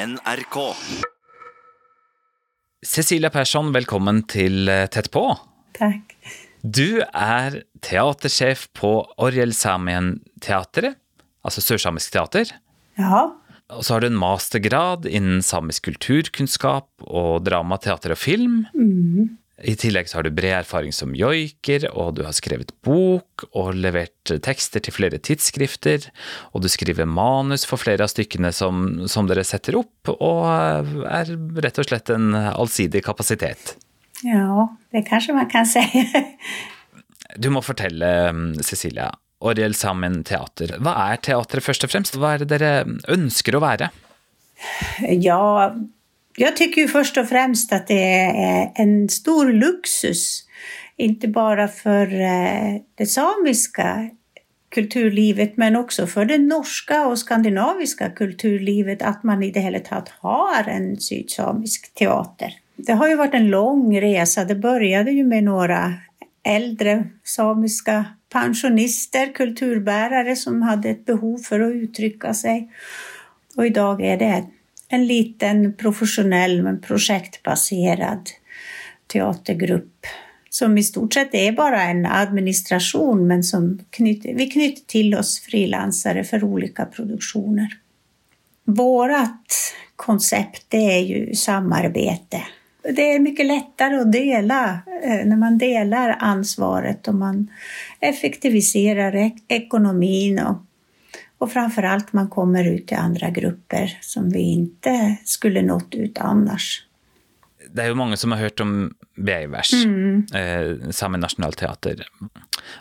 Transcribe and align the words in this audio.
NRK. 0.00 0.56
Cecilia 2.86 3.28
Persson, 3.32 3.68
velkommen 3.74 4.22
til 4.30 4.70
eh, 4.72 4.86
Tett 4.88 5.10
på. 5.12 5.26
Tack. 5.76 6.14
Du 6.64 7.02
er 7.04 7.58
teatersjef 7.84 8.68
på 8.76 8.94
Orjel 9.20 9.52
Samien 9.56 10.14
Teatret, 10.40 10.96
altså 11.44 11.64
sørsamisk 11.64 12.14
teater. 12.16 12.54
Ja, 13.00 13.26
Og 13.76 13.84
så 13.84 13.94
har 13.94 14.00
du 14.00 14.08
en 14.08 14.18
mastergrad 14.20 15.04
innen 15.08 15.44
samisk 15.44 15.90
kulturkunnskap 15.90 16.88
og 17.04 17.44
drama, 17.44 17.76
teater 17.80 18.16
og 18.16 18.20
film. 18.20 18.62
I 19.60 19.74
tillegg 19.76 20.08
så 20.08 20.18
har 20.18 20.24
du 20.24 20.32
bred 20.32 20.54
erfaring 20.62 20.92
som 20.94 21.12
joiker, 21.16 21.84
og 21.92 22.14
du 22.16 22.22
har 22.24 22.34
skrevet 22.36 22.72
bok 22.86 23.44
og 23.50 23.74
levert 23.76 24.32
tekster 24.44 24.82
til 24.84 24.94
flere 24.96 25.20
tidsskrifter. 25.20 26.06
Og 26.54 26.64
du 26.64 26.68
skriver 26.72 27.08
manus 27.08 27.66
for 27.68 27.80
flere 27.80 28.06
av 28.06 28.12
stykkene 28.12 28.52
som, 28.56 29.04
som 29.10 29.28
dere 29.28 29.44
setter 29.44 29.76
opp, 29.80 30.12
og 30.16 31.04
er 31.04 31.34
rett 31.60 31.82
og 31.82 31.90
slett 31.90 32.12
en 32.14 32.32
allsidig 32.34 33.04
kapasitet. 33.04 33.76
ja, 34.22 34.76
det 34.90 35.02
kanske 35.02 35.32
man 35.32 35.48
kan 35.48 35.66
säga. 35.66 36.24
Du 37.36 37.50
må 37.50 37.62
fortelle, 37.62 38.34
Cecilia. 38.62 39.10
Orjel 39.40 39.74
Sammen 39.74 40.20
Teater. 40.24 40.74
Hva 40.84 40.92
er 41.12 41.20
teatret 41.24 41.64
først 41.64 41.86
og 41.86 41.92
fremst? 41.92 42.16
Hva 42.18 42.34
er 42.34 42.42
det 42.42 42.50
dere 42.50 42.72
ønsker 43.08 43.56
å 43.56 43.62
være? 43.62 43.88
Ja, 45.24 45.70
jag 46.40 46.56
tycker 46.56 46.80
ju 46.80 46.88
först 46.88 47.16
och 47.16 47.28
främst 47.28 47.72
att 47.72 47.86
det 47.86 48.04
är 48.04 48.72
en 48.74 49.08
stor 49.08 49.52
luxus, 49.52 50.46
inte 50.96 51.28
bara 51.28 51.68
för 51.68 52.20
eh, 52.20 52.80
det 52.94 53.06
samiska 53.06 54.10
kulturlivet 54.68 55.56
men 55.56 55.76
också 55.76 56.06
för 56.06 56.24
det 56.24 56.38
norska 56.38 57.06
och 57.06 57.18
skandinaviska 57.18 58.10
kulturlivet 58.10 59.02
att 59.02 59.22
man 59.22 59.42
i 59.42 59.50
det 59.50 59.60
hela 59.60 59.78
taget 59.78 60.08
har 60.08 60.68
en 60.68 60.96
sydsamisk 60.96 61.94
teater. 61.94 62.54
Det 62.76 62.92
har 62.92 63.08
ju 63.08 63.16
varit 63.16 63.34
en 63.34 63.50
lång 63.50 64.00
resa. 64.00 64.44
Det 64.44 64.54
började 64.54 65.10
ju 65.10 65.24
med 65.24 65.44
några 65.44 65.94
äldre 66.42 67.04
samiska 67.24 68.04
pensionister, 68.32 69.32
kulturbärare 69.34 70.36
som 70.36 70.62
hade 70.62 70.88
ett 70.88 71.04
behov 71.04 71.38
för 71.38 71.60
att 71.60 71.74
uttrycka 71.74 72.34
sig. 72.34 72.72
Och 73.56 73.66
idag 73.66 74.00
är 74.00 74.16
det 74.16 74.44
en 74.90 75.06
liten 75.06 75.74
professionell 75.76 76.62
men 76.62 76.80
projektbaserad 76.80 78.30
teatergrupp 79.06 80.06
som 80.50 80.78
i 80.78 80.82
stort 80.82 81.14
sett 81.14 81.34
är 81.34 81.52
bara 81.52 81.82
en 81.82 82.06
administration 82.06 83.26
men 83.26 83.42
som 83.44 83.80
knyter, 83.90 84.34
vi 84.34 84.50
knyter 84.50 84.86
till 84.86 85.14
oss 85.14 85.40
frilansare 85.40 86.24
för 86.24 86.44
olika 86.44 86.84
produktioner. 86.84 87.68
Vårat 88.64 89.74
koncept 89.96 90.64
det 90.68 90.92
är 90.98 91.00
ju 91.00 91.34
samarbete. 91.34 92.42
Det 92.82 93.12
är 93.14 93.18
mycket 93.18 93.46
lättare 93.46 93.96
att 93.96 94.12
dela 94.12 94.78
eh, 95.04 95.24
när 95.26 95.36
man 95.36 95.58
delar 95.58 96.16
ansvaret 96.18 97.08
och 97.08 97.14
man 97.14 97.50
effektiviserar 98.00 99.16
ek- 99.16 99.44
ekonomin 99.48 100.38
och, 100.38 100.56
och 101.40 101.52
framför 101.52 101.82
allt 101.82 102.12
man 102.12 102.28
kommer 102.28 102.64
ut 102.64 102.86
till 102.86 102.96
andra 102.96 103.30
grupper 103.30 103.98
som 104.00 104.30
vi 104.30 104.40
inte 104.40 105.16
skulle 105.24 105.62
nått 105.62 105.94
ut 105.94 106.18
annars. 106.18 106.86
Det 107.70 107.84
er 107.84 107.92
jo 107.92 107.98
mange 107.98 108.16
som 108.16 108.32
har 108.32 108.40
hørt 108.40 108.60
om 108.60 108.94
Beivers, 109.16 109.72
eh, 110.34 110.90
Sammen 110.90 111.20
Nationalteater. 111.20 112.02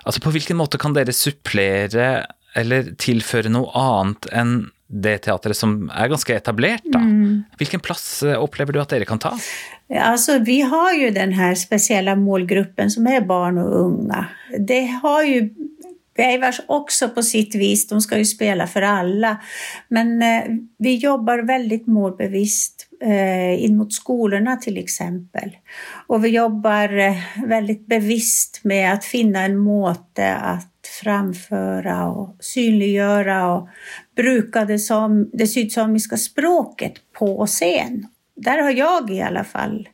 Altså, 0.04 0.22
på 0.22 0.32
hvilken 0.34 0.58
måte 0.58 0.80
kan 0.82 0.96
dere 0.96 1.14
supplere 1.14 2.26
eller 2.58 2.94
tilføre 2.98 3.52
noe 3.54 3.70
annet 3.78 4.28
enn 4.34 4.54
det 4.90 5.20
teatret 5.28 5.58
som 5.58 5.84
er 5.94 6.10
ganske 6.10 6.34
etablert, 6.34 6.86
da? 6.90 7.00
Hvilken 7.62 7.84
plass 7.86 8.24
eh, 8.24 8.40
opplever 8.42 8.74
du 8.74 8.82
at 8.82 8.90
dere 8.90 9.06
kan 9.06 9.22
ta? 9.22 9.36
Alltså, 9.94 10.40
vi 10.40 10.62
har 10.62 10.94
ju 10.94 11.12
den 11.12 11.34
här 11.34 11.56
speciella 11.56 12.16
målgruppen 12.16 12.92
som 12.92 13.08
är 13.08 13.22
barn 13.22 13.58
och 13.58 13.80
unga. 13.86 14.26
Det 14.60 14.86
har 15.04 15.24
ju 15.24 15.50
Beivars 16.20 16.62
också 16.68 17.10
på 17.10 17.24
sitt 17.24 17.56
vis, 17.56 17.88
de 17.88 18.02
ska 18.02 18.18
ju 18.18 18.26
spela 18.26 18.68
för 18.68 18.82
alla. 18.82 19.42
Men 19.88 20.22
eh, 20.22 20.44
vi 20.78 20.96
jobbar 20.96 21.40
väldigt 21.40 21.88
målbevisst 21.88 22.88
eh, 23.02 23.64
in 23.64 23.78
mot 23.78 23.94
skolorna 23.94 24.56
till 24.56 24.78
exempel. 24.78 25.58
Och 26.08 26.26
vi 26.26 26.30
jobbar 26.30 26.98
eh, 26.98 27.16
väldigt 27.46 27.88
bevisst 27.88 28.60
med 28.64 28.94
att 28.94 29.06
finna 29.06 29.42
en 29.42 29.58
måte 29.58 30.36
att 30.36 30.88
framföra 31.02 32.08
och 32.08 32.36
synliggöra 32.40 33.54
och 33.54 33.70
bruka 34.16 34.66
det, 34.66 34.80
som, 34.80 35.30
det 35.34 35.48
sydsamiska 35.48 36.18
språket 36.18 36.94
på 37.20 37.46
scen. 37.46 38.08
Där 38.36 38.62
har 38.62 38.72
jag 38.72 39.12
i 39.12 39.22
alla 39.22 39.44
fall 39.44 39.90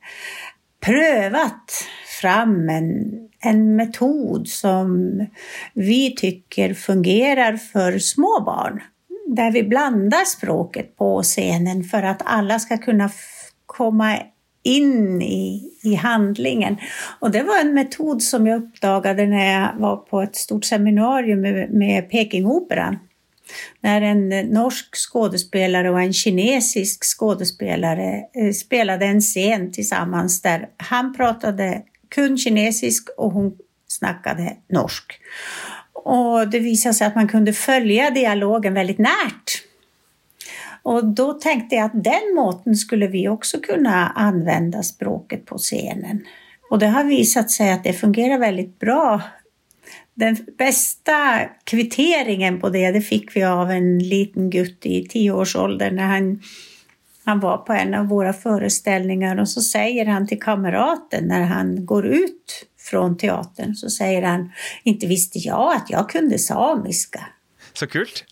prövat 0.85 1.71
fram 2.21 2.69
en, 2.69 3.13
en 3.39 3.75
metod 3.75 4.47
som 4.47 5.19
vi 5.73 6.15
tycker 6.15 6.73
fungerar 6.73 7.57
för 7.57 7.99
små 7.99 8.43
barn. 8.45 8.81
Där 9.27 9.51
vi 9.51 9.63
blandar 9.63 10.25
språket 10.25 10.97
på 10.97 11.23
scenen 11.23 11.83
för 11.83 12.03
att 12.03 12.21
alla 12.25 12.59
ska 12.59 12.77
kunna 12.77 13.09
komma 13.65 14.17
in 14.63 15.21
i, 15.21 15.71
i 15.83 15.95
handlingen. 15.95 16.77
Och 17.19 17.31
det 17.31 17.43
var 17.43 17.61
en 17.61 17.73
metod 17.73 18.21
som 18.21 18.47
jag 18.47 18.63
uppdagade 18.63 19.25
när 19.25 19.61
jag 19.61 19.79
var 19.79 19.97
på 19.97 20.21
ett 20.21 20.35
stort 20.35 20.65
seminarium 20.65 21.41
med, 21.41 21.71
med 21.71 22.09
Pekingoperan. 22.09 22.97
När 23.81 24.01
en 24.01 24.29
norsk 24.29 24.95
skådespelare 24.95 25.89
och 25.89 26.01
en 26.01 26.13
kinesisk 26.13 27.03
skådespelare 27.03 28.23
eh, 28.35 28.51
spelade 28.51 29.05
en 29.05 29.21
scen 29.21 29.71
tillsammans 29.71 30.41
där 30.41 30.69
han 30.77 31.13
pratade 31.13 31.81
kun 32.15 32.37
kinesisk 32.37 33.09
och 33.17 33.31
hon 33.31 33.57
snackade 33.87 34.57
norsk. 34.69 35.19
Och 35.93 36.49
det 36.49 36.59
visade 36.59 36.93
sig 36.93 37.07
att 37.07 37.15
man 37.15 37.27
kunde 37.27 37.53
följa 37.53 38.09
dialogen 38.09 38.73
väldigt 38.73 38.97
närt. 38.97 39.63
Och 40.83 41.05
då 41.05 41.33
tänkte 41.33 41.75
jag 41.75 41.85
att 41.85 42.03
den 42.03 42.35
måten 42.35 42.75
skulle 42.75 43.07
vi 43.07 43.27
också 43.27 43.59
kunna 43.59 44.09
använda 44.09 44.83
språket 44.83 45.45
på 45.45 45.57
scenen. 45.57 46.25
Och 46.69 46.79
det 46.79 46.87
har 46.87 47.03
visat 47.03 47.51
sig 47.51 47.71
att 47.71 47.83
det 47.83 47.93
fungerar 47.93 48.39
väldigt 48.39 48.79
bra. 48.79 49.21
Den 50.13 50.37
bästa 50.57 51.39
kvitteringen 51.63 52.59
på 52.59 52.69
det, 52.69 52.91
det 52.91 53.01
fick 53.01 53.35
vi 53.35 53.43
av 53.43 53.71
en 53.71 53.99
liten 53.99 54.49
gutt 54.49 54.85
i 54.85 55.07
tioårsåldern 55.07 55.95
när 55.95 56.07
han, 56.07 56.41
han 57.25 57.39
var 57.39 57.57
på 57.57 57.73
en 57.73 57.93
av 57.93 58.07
våra 58.07 58.33
föreställningar 58.33 59.39
och 59.39 59.49
så 59.49 59.61
säger 59.61 60.05
han 60.05 60.27
till 60.27 60.41
kamraten 60.41 61.27
när 61.27 61.41
han 61.41 61.85
går 61.85 62.05
ut 62.05 62.65
från 62.79 63.17
teatern 63.17 63.75
så 63.75 63.89
säger 63.89 64.21
han 64.21 64.51
inte 64.83 65.07
visste 65.07 65.39
jag 65.39 65.75
att 65.75 65.89
jag 65.89 66.09
kunde 66.09 66.39
samiska. 66.39 67.25
Så 67.73 67.87
kult! 67.87 68.23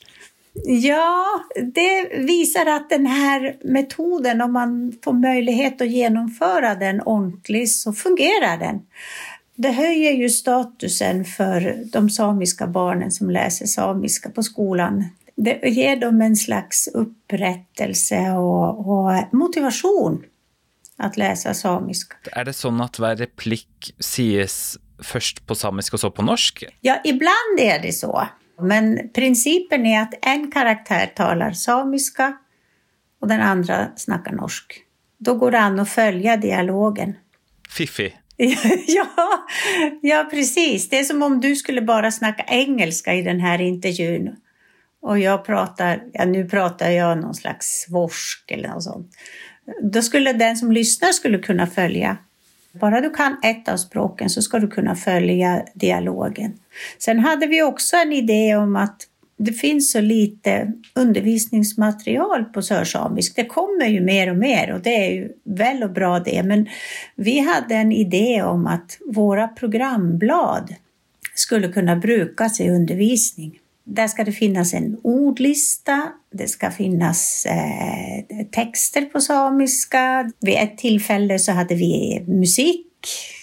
Ja, 0.66 1.26
det 1.74 2.18
visar 2.18 2.66
att 2.66 2.90
den 2.90 3.06
här 3.06 3.56
metoden, 3.64 4.42
om 4.42 4.54
man 4.54 4.94
får 5.04 5.14
möjlighet 5.14 5.82
att 5.82 5.92
genomföra 5.92 6.76
den 6.76 7.02
ordentligt 7.02 7.72
så 7.72 7.94
fungerar 7.94 8.58
den. 8.58 8.82
Det 9.56 9.72
höjer 9.72 10.12
ju 10.12 10.30
statusen 10.30 11.26
för 11.26 11.84
de 11.92 12.10
samiska 12.10 12.68
barnen 12.68 13.12
som 13.12 13.30
läser 13.30 13.66
samiska 13.66 14.30
på 14.30 14.44
skolan. 14.44 15.06
Det 15.36 15.70
ger 15.70 15.96
dem 15.96 16.22
en 16.22 16.36
slags 16.36 16.88
upprättelse 16.88 18.32
och, 18.32 18.90
och 18.90 19.34
motivation 19.34 20.24
att 20.98 21.18
läsa 21.18 21.54
samiska. 21.54 22.18
Er 22.36 22.46
det 22.46 22.54
sånn 22.54 22.82
at 22.84 23.00
hver 23.02 23.18
replikk 23.20 23.94
sies 24.00 24.78
først 25.04 25.44
på 25.48 25.58
samisk 25.58 25.98
og 25.98 26.04
så 26.04 26.12
på 26.14 26.26
norsk? 26.26 26.64
Ja, 26.82 27.00
ibland 27.04 27.60
är 27.60 27.80
det 27.80 27.92
så. 27.92 28.28
Men 28.62 29.10
principen 29.14 29.86
är 29.86 30.02
att 30.02 30.14
en 30.22 30.52
karaktär 30.52 31.06
talar 31.16 31.52
samiska 31.52 32.38
och 33.22 33.28
den 33.28 33.42
andra 33.42 33.92
snackar 33.96 34.32
norsk. 34.32 34.80
Då 35.18 35.36
går 35.36 35.52
det 35.52 35.60
an 35.60 35.80
att 35.80 35.90
följa 35.90 36.38
dialogen. 36.38 37.16
Fiffig. 37.70 38.18
ja, 38.88 39.08
ja, 40.02 40.28
precis. 40.32 40.90
Det 40.90 41.00
är 41.00 41.04
som 41.04 41.24
om 41.24 41.42
du 41.42 41.56
skulle 41.56 41.82
bara 41.82 42.12
snacka 42.12 42.44
engelska 42.48 43.14
i 43.14 43.22
den 43.22 43.40
här 43.40 43.62
intervjun. 43.62 44.36
Och 45.04 45.20
jag 45.20 45.46
pratar, 45.46 46.04
ja 46.14 46.26
nu 46.26 46.50
pratar 46.50 46.90
jag 46.90 47.18
någon 47.18 47.34
slags 47.34 47.86
svorsk 47.88 48.52
eller 48.52 48.70
något 48.70 48.84
sånt. 48.84 49.12
Då 49.82 50.02
skulle 50.02 50.34
den 50.34 50.58
som 50.58 50.72
lyssnar 50.72 51.12
skulle 51.12 51.38
kunna 51.38 51.68
följa. 51.68 52.18
Bara 52.72 53.02
du 53.02 53.10
kan 53.10 53.38
ett 53.44 53.70
av 53.70 53.78
språken 53.78 54.30
så 54.30 54.42
ska 54.42 54.60
du 54.60 54.68
kunna 54.68 54.96
följa 54.96 55.66
dialogen. 55.74 56.54
Sen 56.98 57.20
hade 57.20 57.48
vi 57.48 57.64
också 57.64 57.96
en 57.96 58.14
idé 58.14 58.56
om 58.56 58.76
att 58.76 59.08
det 59.38 59.54
finns 59.54 59.92
så 59.92 60.02
lite 60.02 60.74
undervisningsmaterial 60.94 62.46
på 62.46 62.62
sörsamisk. 62.62 63.36
Det 63.36 63.46
kommer 63.46 63.86
ju 63.86 64.02
mer 64.02 64.30
och 64.30 64.38
mer 64.38 64.74
och 64.74 64.82
det 64.82 65.08
är 65.08 65.12
ju 65.12 65.32
väl 65.44 65.84
och 65.84 65.92
bra 65.92 66.20
det. 66.20 66.44
Men 66.44 66.68
vi 67.16 67.40
hade 67.40 67.76
en 67.76 67.92
idé 67.92 68.44
om 68.44 68.68
att 68.68 68.98
våra 69.06 69.48
programblad 69.48 70.76
skulle 71.36 71.68
kunna 71.68 71.96
brukas 71.96 72.62
i 72.62 72.70
undervisning. 72.70 73.60
Där 73.86 74.08
ska 74.08 74.24
det 74.24 74.32
finnas 74.32 74.74
en 74.74 74.98
ordlista, 75.04 76.08
det 76.34 76.48
ska 76.48 76.72
finnas 76.72 77.46
eh, 77.46 78.46
texter 78.52 79.02
på 79.02 79.22
samiska. 79.22 80.32
Vid 80.40 80.56
ett 80.58 80.78
tillfälle 80.78 81.40
så 81.40 81.52
hade 81.52 81.76
vi 81.76 82.24
musik, 82.28 82.88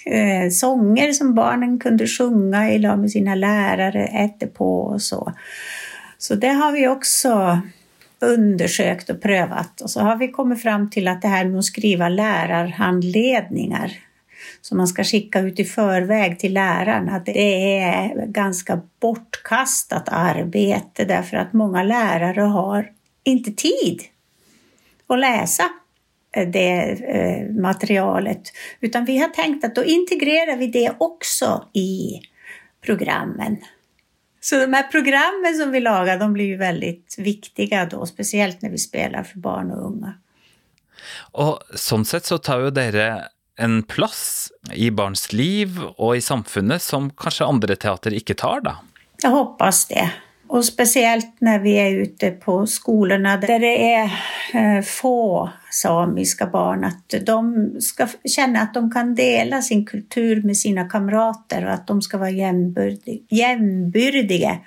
eh, 0.07 0.51
sånger 0.51 1.13
som 1.13 1.35
barnen 1.35 1.79
kunde 1.79 2.07
sjunga 2.07 2.73
i 2.73 2.79
lag 2.79 2.99
med 2.99 3.11
sina 3.11 3.35
lärare, 3.35 4.07
ätte 4.07 4.47
på 4.47 4.81
och 4.81 5.03
så. 5.03 5.33
Så 6.19 6.35
det 6.35 6.49
har 6.49 6.73
vi 6.73 6.89
också 6.89 7.61
undersökt 8.21 9.11
och 9.11 9.23
prövat 9.23 9.81
och 9.81 9.91
så 9.91 10.01
har 10.01 10.17
vi 10.17 10.29
kommit 10.29 10.63
fram 10.63 10.91
till 10.91 11.09
att 11.09 11.23
det 11.23 11.29
här 11.29 11.45
med 11.45 11.59
att 11.59 11.65
skriva 11.65 12.09
lärarhandledningar 12.09 13.93
som 14.61 14.77
man 14.77 14.89
ska 14.89 15.05
skicka 15.05 15.41
ut 15.41 15.61
i 15.61 15.65
förväg 15.65 16.39
till 16.39 16.55
lärarna, 16.55 17.19
det 17.19 17.79
är 17.79 18.27
ganska 18.27 18.81
bortkastat 19.01 20.09
arbete 20.09 21.05
därför 21.05 21.37
att 21.37 21.53
många 21.53 21.83
lärare 21.83 22.41
har 22.41 22.93
inte 23.25 23.53
tid 23.53 24.03
att 25.07 25.19
läsa 25.19 25.69
eh, 26.33 26.49
det 26.49 26.81
eh, 26.91 27.51
materialet. 27.55 28.43
Utan 28.81 29.05
vi 29.05 29.19
har 29.19 29.29
tänkt 29.29 29.65
att 29.65 29.75
då 29.75 29.85
integrerar 29.85 30.57
vi 30.57 30.67
det 30.67 30.93
också 30.99 31.69
i 31.73 32.21
programmen. 32.81 33.57
Så 34.41 34.57
de 34.57 34.73
här 34.73 34.83
programmen 34.83 35.59
som 35.61 35.71
vi 35.71 35.81
lagar 35.81 36.19
de 36.19 36.33
blir 36.33 36.45
ju 36.45 36.57
väldigt 36.57 37.15
viktiga 37.19 37.87
då, 37.87 38.07
speciellt 38.07 38.63
när 38.63 38.71
vi 38.71 38.79
spelar 38.79 39.23
för 39.23 39.39
barn 39.39 39.71
och 39.71 39.87
unga. 39.87 40.15
Och 41.33 41.63
sånt 41.75 42.09
sett 42.09 42.25
så 42.25 42.39
tar 42.39 42.61
ju 42.61 42.71
dere 42.71 43.25
en 43.61 43.83
plats 43.83 44.53
i 44.73 44.91
barns 44.91 45.33
liv 45.33 45.81
och 45.97 46.17
i 46.17 46.21
samfunnet 46.21 46.83
som 46.83 47.11
kanske 47.11 47.45
andra 47.45 47.77
teater 47.77 48.15
inte 48.15 48.35
tar 48.35 48.61
då? 48.61 48.77
Jag 49.23 49.31
hoppas 49.31 49.87
det. 49.87 50.11
Och 50.49 50.65
speciellt 50.65 51.41
när 51.41 51.59
vi 51.59 51.73
är 51.73 51.91
ute 51.91 52.31
på 52.31 52.67
skolorna 52.67 53.37
där 53.37 53.59
det 53.59 53.95
är 53.95 54.05
eh, 54.55 54.83
få 54.83 55.51
samiska 55.71 56.47
barn, 56.47 56.85
att 56.85 57.15
de 57.27 57.71
ska 57.81 58.09
känna 58.25 58.61
att 58.61 58.75
de 58.75 58.91
kan 58.91 59.15
dela 59.15 59.63
sin 59.63 59.87
kultur 59.87 60.43
med 60.43 60.57
sina 60.57 60.89
kamrater 60.89 61.65
och 61.65 61.73
att 61.73 61.87
de 61.87 62.03
ska 62.03 62.19
vara 62.19 62.31
jämnbördiga. 63.31 64.59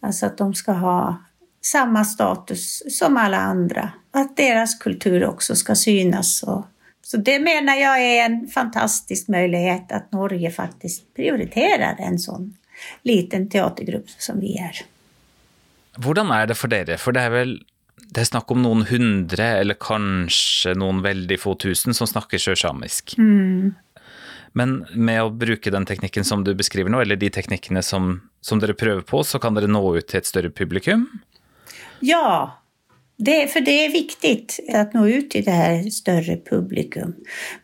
Alltså 0.00 0.26
att 0.26 0.38
de 0.38 0.54
ska 0.54 0.72
ha 0.72 1.24
samma 1.62 2.04
status 2.04 2.82
som 2.98 3.16
alla 3.16 3.38
andra. 3.38 3.90
Att 4.10 4.36
deras 4.36 4.74
kultur 4.74 5.24
också 5.24 5.54
ska 5.54 5.74
synas. 5.74 6.42
Och, 6.42 6.64
så 7.02 7.16
det 7.16 7.38
menar 7.38 7.74
jag 7.74 8.02
är 8.02 8.24
en 8.24 8.46
fantastisk 8.46 9.28
möjlighet 9.28 9.92
att 9.92 10.12
Norge 10.12 10.50
faktiskt 10.50 11.14
prioriterar 11.14 11.96
en 11.98 12.18
sån 12.18 12.56
liten 13.02 13.48
teatergrupp 13.48 14.10
som 14.18 14.40
vi 14.40 14.58
är. 14.58 14.72
Hur 16.04 16.32
är 16.32 16.46
det 16.46 16.54
för 16.54 16.74
er? 16.74 16.96
För 16.96 17.12
det 17.12 17.20
är 17.20 17.30
väl 17.30 17.64
det 18.08 18.20
är 18.20 18.24
snack 18.24 18.50
om 18.50 18.62
någon 18.62 18.82
hundra 18.82 19.44
eller 19.44 19.76
kanske 19.80 20.74
någon 20.74 21.02
väldigt 21.02 21.40
få 21.40 21.54
tusen 21.54 21.94
som 21.94 22.06
snackar 22.06 22.38
sörsamisk. 22.38 23.14
Mm. 23.18 23.74
Men 24.52 24.86
med 24.94 25.22
att 25.22 25.32
bruka 25.32 25.70
den 25.70 25.86
tekniken 25.86 26.24
som 26.24 26.44
du 26.44 26.54
beskriver 26.54 26.90
nu, 26.90 27.00
eller 27.02 27.16
de 27.16 27.30
teknikerna 27.30 27.82
som, 27.82 28.28
som 28.40 28.58
dere 28.58 28.74
prövar 28.74 29.02
på, 29.02 29.24
så 29.24 29.38
kan 29.38 29.54
dere 29.54 29.66
nå 29.66 29.96
ut 29.96 30.08
till 30.08 30.18
ett 30.18 30.26
större 30.26 30.50
publikum? 30.50 31.18
Ja, 32.00 32.59
det, 33.24 33.46
för 33.46 33.60
det 33.60 33.84
är 33.84 33.92
viktigt 33.92 34.60
att 34.72 34.94
nå 34.94 35.08
ut 35.08 35.30
till 35.30 35.44
det 35.44 35.50
här 35.50 35.90
större 35.90 36.36
publikum. 36.36 37.14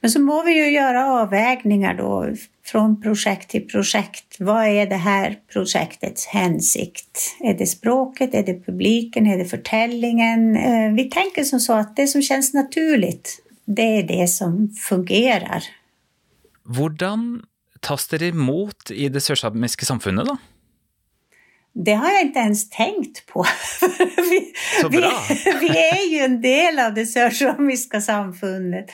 Men 0.00 0.10
så 0.10 0.20
må 0.20 0.42
vi 0.42 0.52
ju 0.52 0.70
göra 0.70 1.06
avvägningar 1.06 1.94
då 1.94 2.34
från 2.64 3.02
projekt 3.02 3.50
till 3.50 3.68
projekt. 3.68 4.36
Vad 4.38 4.66
är 4.66 4.86
det 4.86 4.96
här 4.96 5.36
projektets 5.52 6.26
hänsikt? 6.26 7.36
Är 7.40 7.54
det 7.54 7.66
språket? 7.66 8.34
Är 8.34 8.42
det 8.42 8.66
publiken? 8.66 9.26
Är 9.26 9.38
det 9.38 9.44
förtällningen? 9.44 10.56
Eh, 10.56 10.92
vi 10.92 11.10
tänker 11.10 11.44
som 11.44 11.60
så 11.60 11.72
att 11.72 11.96
det 11.96 12.06
som 12.06 12.22
känns 12.22 12.54
naturligt, 12.54 13.42
det 13.64 13.98
är 13.98 14.02
det 14.02 14.28
som 14.28 14.68
fungerar. 14.68 15.62
Hur 16.64 16.96
tas 17.80 18.08
det 18.08 18.22
emot 18.22 18.90
i 18.90 19.08
det 19.08 19.20
sörsamiska 19.20 19.86
samfundet 19.86 20.26
då? 20.26 20.36
Det 21.84 21.92
har 21.92 22.10
jag 22.10 22.22
inte 22.22 22.38
ens 22.38 22.70
tänkt 22.70 23.26
på. 23.26 23.44
vi. 24.16 24.52
Vi, 24.90 25.04
vi, 25.60 25.68
är 25.68 26.10
ju 26.10 26.18
en 26.18 26.40
del 26.40 26.78
av 26.78 26.94
det 26.94 27.06
sörsamiska 27.06 28.00
samfundet. 28.00 28.86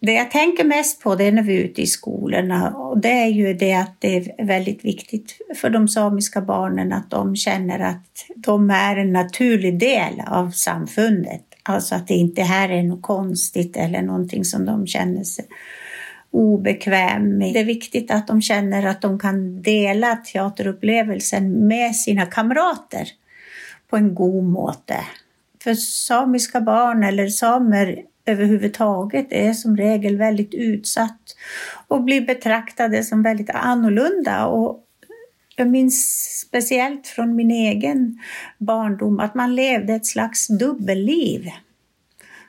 Det 0.00 0.12
jag 0.12 0.30
tänker 0.30 0.64
mest 0.64 1.02
på 1.02 1.14
det 1.14 1.24
är 1.24 1.32
när 1.32 1.42
vi 1.42 1.56
är 1.56 1.64
ute 1.64 1.82
i 1.82 1.86
skolorna 1.86 2.70
och 2.70 3.00
det 3.00 3.10
är 3.10 3.26
ju 3.26 3.54
det 3.54 3.74
att 3.74 3.96
det 3.98 4.16
är 4.16 4.46
väldigt 4.46 4.84
viktigt 4.84 5.38
för 5.56 5.70
de 5.70 5.88
samiska 5.88 6.40
barnen 6.40 6.92
att 6.92 7.10
de 7.10 7.36
känner 7.36 7.78
att 7.78 8.26
de 8.36 8.70
är 8.70 8.96
en 8.96 9.12
naturlig 9.12 9.78
del 9.78 10.22
av 10.26 10.50
samfundet. 10.50 11.42
Alltså 11.62 11.94
att 11.94 12.08
det 12.08 12.14
inte 12.14 12.42
här 12.42 12.68
är 12.68 12.82
något 12.82 13.02
konstigt 13.02 13.76
eller 13.76 14.02
någonting 14.02 14.44
som 14.44 14.64
de 14.64 14.86
känner 14.86 15.24
sig 15.24 15.44
obekväm 16.32 17.38
med. 17.38 17.54
Det 17.54 17.60
är 17.60 17.64
viktigt 17.64 18.10
att 18.10 18.26
de 18.26 18.42
känner 18.42 18.86
att 18.86 19.00
de 19.00 19.18
kan 19.18 19.62
dela 19.62 20.16
teaterupplevelsen 20.16 21.66
med 21.66 21.96
sina 21.96 22.26
kamrater 22.26 23.08
på 23.88 23.96
en 23.96 24.14
god 24.14 24.44
måte. 24.44 24.96
För 25.62 25.74
samiska 25.74 26.60
barn 26.60 27.04
eller 27.04 27.28
samer 27.28 28.02
överhuvudtaget 28.26 29.26
är 29.30 29.52
som 29.52 29.76
regel 29.76 30.16
väldigt 30.16 30.54
utsatt 30.54 31.36
och 31.88 32.04
blir 32.04 32.20
betraktade 32.20 33.04
som 33.04 33.22
väldigt 33.22 33.50
annorlunda. 33.50 34.46
Och 34.46 34.84
jag 35.56 35.68
minns 35.68 36.24
speciellt 36.46 37.06
från 37.06 37.36
min 37.36 37.50
egen 37.50 38.18
barndom 38.58 39.20
att 39.20 39.34
man 39.34 39.54
levde 39.54 39.94
ett 39.94 40.06
slags 40.06 40.46
dubbelliv. 40.48 41.50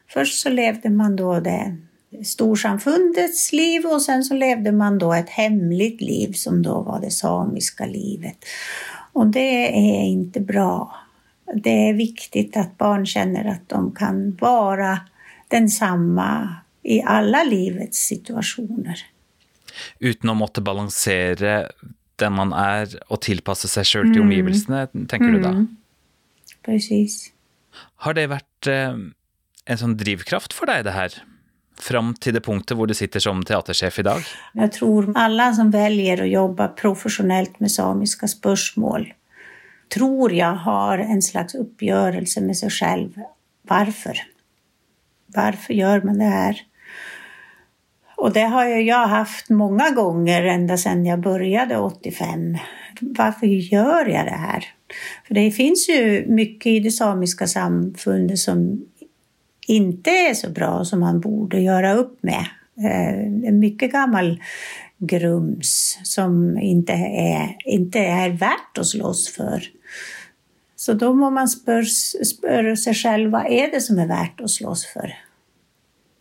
Först 0.09 0.41
så 0.41 0.50
levde 0.50 0.89
man 0.89 1.15
då 1.15 1.39
det 1.39 1.77
storsamfundets 2.24 3.54
liv 3.54 3.86
och 3.86 4.01
sen 4.01 4.24
så 4.24 4.33
levde 4.33 4.71
man 4.71 5.00
då 5.00 5.13
ett 5.13 5.30
hemligt 5.30 6.01
liv 6.01 6.31
som 6.33 6.62
då 6.62 6.81
var 6.81 7.01
det 7.01 7.12
samiska 7.12 7.86
livet. 7.86 8.38
Och 9.13 9.27
det 9.27 9.77
är 9.77 10.04
inte 10.04 10.39
bra. 10.39 10.95
Det 11.56 11.89
är 11.89 11.94
viktigt 11.94 12.57
att 12.57 12.77
barn 12.77 13.06
känner 13.06 13.51
att 13.51 13.69
de 13.69 13.92
kan 13.92 14.36
vara 14.36 15.00
densamma 15.48 16.56
i 16.83 17.01
alla 17.01 17.44
livets 17.44 17.98
situationer. 17.98 19.00
Utan 20.00 20.30
att 20.30 20.38
måste 20.38 20.62
balansera 20.62 21.71
den 22.16 22.33
man 22.33 22.54
är 22.54 23.12
och 23.12 23.21
tillpassa 23.21 23.68
sig 23.68 23.83
själv 23.83 24.04
till 24.04 24.21
mm. 24.21 24.30
tänker 25.07 25.25
mm. 25.25 25.33
du 25.36 25.42
då? 25.42 25.50
Mm. 25.50 25.77
Precis. 26.66 27.31
Har 27.95 28.13
det 28.13 28.27
varit 28.27 28.68
eh, 28.68 28.95
en 29.66 29.77
sån 29.77 29.98
drivkraft 29.98 30.54
för 30.54 30.66
dig 30.66 30.83
det 30.83 30.92
här? 30.92 31.24
Fram 31.80 32.13
till 32.13 32.33
det 32.33 32.42
punkten 32.42 32.77
där 32.77 32.85
du 32.85 32.94
sitter 32.94 33.19
som 33.19 33.44
teaterchef 33.44 33.99
idag? 33.99 34.21
Jag 34.53 34.71
tror 34.71 35.13
alla 35.15 35.53
som 35.53 35.71
väljer 35.71 36.21
att 36.21 36.30
jobba 36.30 36.68
professionellt 36.68 37.59
med 37.59 37.71
samiska 37.71 38.27
spörsmål 38.27 39.13
tror 39.94 40.33
jag 40.33 40.56
har 40.56 40.97
en 40.97 41.21
slags 41.21 41.56
uppgörelse 41.56 42.42
med 42.42 42.57
sig 42.57 42.69
själv. 42.69 43.09
Varför? 43.61 44.18
Varför 45.25 45.73
gör 45.73 46.01
man 46.01 46.18
det 46.18 46.25
här? 46.25 46.61
Och 48.18 48.33
det 48.33 48.44
har 48.44 48.65
jag 48.65 49.07
haft 49.07 49.49
många 49.49 49.89
gånger 49.89 50.44
ända 50.44 50.77
sedan 50.77 51.06
jag 51.06 51.19
började 51.19 51.77
85. 51.77 52.57
Varför 53.01 53.47
gör 53.47 54.06
jag 54.06 54.25
det 54.25 54.37
här? 54.37 54.65
För 55.27 55.33
det 55.33 55.51
finns 55.51 55.89
ju 55.89 56.25
mycket 56.27 56.65
i 56.65 56.80
det 56.80 56.92
samiska 56.92 57.47
samfundet 57.47 58.39
som 58.39 58.85
inte 59.68 60.10
är 60.10 60.34
så 60.34 60.50
bra 60.50 60.86
som 60.86 61.00
man 61.00 61.20
borde 61.20 61.62
göra 61.62 61.94
upp 61.94 62.24
med. 62.24 62.46
Eh, 62.78 63.54
mycket 63.54 63.92
gammal 63.92 64.42
grums 64.98 66.00
som 66.04 66.58
inte 66.58 66.94
är, 66.94 67.58
inte 67.66 68.00
är 68.00 68.30
värt 68.30 68.78
att 68.78 68.88
slåss 68.88 69.30
för. 69.30 69.64
Så 70.76 70.94
då 70.94 71.14
må 71.14 71.30
man 71.30 71.48
spöra 71.48 72.76
sig 72.76 72.94
själv, 72.94 73.32
vad 73.32 73.46
är 73.46 73.72
det 73.72 73.82
som 73.82 74.00
är 74.00 74.08
värt 74.08 74.42
att 74.42 74.50
slåss 74.50 74.86
för? 74.86 75.14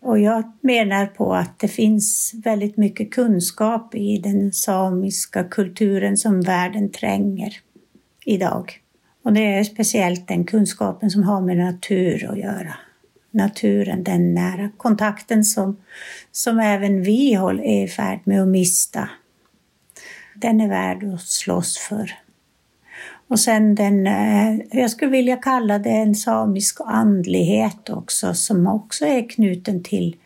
Och 0.03 0.21
jag 0.21 0.53
menar 0.61 1.07
på 1.07 1.35
att 1.35 1.59
det 1.59 1.69
finns 1.69 2.33
väldigt 2.45 2.77
mycket 2.77 3.11
kunskap 3.11 3.95
i 3.95 4.19
den 4.19 4.53
samiska 4.53 5.45
kulturen 5.45 6.17
som 6.17 6.41
världen 6.41 6.91
tränger 6.91 7.57
idag. 8.25 8.81
Och 9.25 9.33
det 9.33 9.41
är 9.41 9.65
speciellt 9.65 10.29
den 10.29 10.45
kunskapen 10.45 11.11
som 11.11 11.23
har 11.23 11.41
med 11.41 11.57
natur 11.57 12.31
att 12.31 12.39
göra 12.39 12.75
naturen, 13.33 14.05
den 14.05 14.35
nära 14.35 14.71
kontakten 14.77 15.45
som, 15.45 15.77
som 16.33 16.59
även 16.61 17.03
vi 17.03 17.35
är 17.35 17.85
i 17.85 17.89
färd 17.89 18.21
med 18.25 18.43
att 18.43 18.49
mista. 18.49 19.09
Den 20.35 20.61
är 20.61 20.69
värd 20.69 21.05
att 21.05 21.21
slåss 21.21 21.79
för. 21.79 22.15
Och 23.29 23.41
sen 23.41 23.75
den, 23.75 24.07
eh, 24.07 24.59
jag 24.71 24.91
skulle 24.91 25.11
vilja 25.11 25.37
kalla 25.37 25.79
det 25.79 25.91
en 25.91 26.15
samisk 26.15 26.77
andlighet 26.87 27.91
också, 27.91 28.35
som 28.35 28.67
också 28.67 29.07
är 29.07 29.29
knuten 29.29 29.83
till 29.83 30.17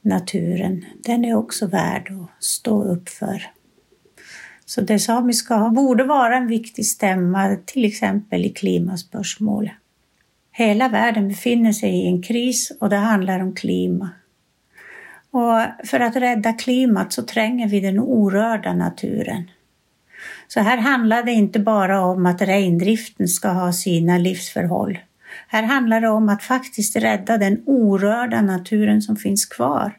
naturen. 0.00 0.84
Den 1.04 1.24
är 1.24 1.34
också 1.34 1.66
värd 1.66 2.12
att 2.12 2.44
stå 2.44 2.84
upp 2.84 3.08
för. 3.08 3.50
Så 4.64 4.80
det 4.80 4.98
samiska 4.98 5.68
borde 5.68 6.04
vara 6.04 6.36
en 6.36 6.46
viktig 6.46 6.86
stämma, 6.86 7.56
till 7.66 7.84
exempel 7.84 8.44
i 8.44 8.48
klimatspörsmål. 8.48 9.70
Hela 10.52 10.88
världen 10.88 11.28
befinner 11.28 11.72
sig 11.72 11.90
i 11.90 12.06
en 12.06 12.22
kris 12.22 12.72
och 12.80 12.88
det 12.88 12.96
handlar 12.96 13.40
om 13.40 13.54
klimat. 13.54 14.10
Och 15.30 15.86
för 15.88 16.00
att 16.00 16.16
rädda 16.16 16.52
klimat 16.52 17.12
så 17.12 17.22
tränger 17.22 17.68
vi 17.68 17.80
den 17.80 17.98
orörda 17.98 18.74
naturen. 18.74 19.50
Så 20.48 20.60
här 20.60 20.76
handlar 20.76 21.22
det 21.22 21.32
inte 21.32 21.58
bara 21.58 22.00
om 22.00 22.26
att 22.26 22.42
reindriften 22.42 23.28
ska 23.28 23.48
ha 23.48 23.72
sina 23.72 24.18
livsförhåll. 24.18 24.98
Här 25.48 25.62
handlar 25.62 26.00
det 26.00 26.08
om 26.08 26.28
att 26.28 26.42
faktiskt 26.42 26.96
rädda 26.96 27.38
den 27.38 27.62
orörda 27.66 28.42
naturen 28.42 29.02
som 29.02 29.16
finns 29.16 29.46
kvar. 29.46 29.98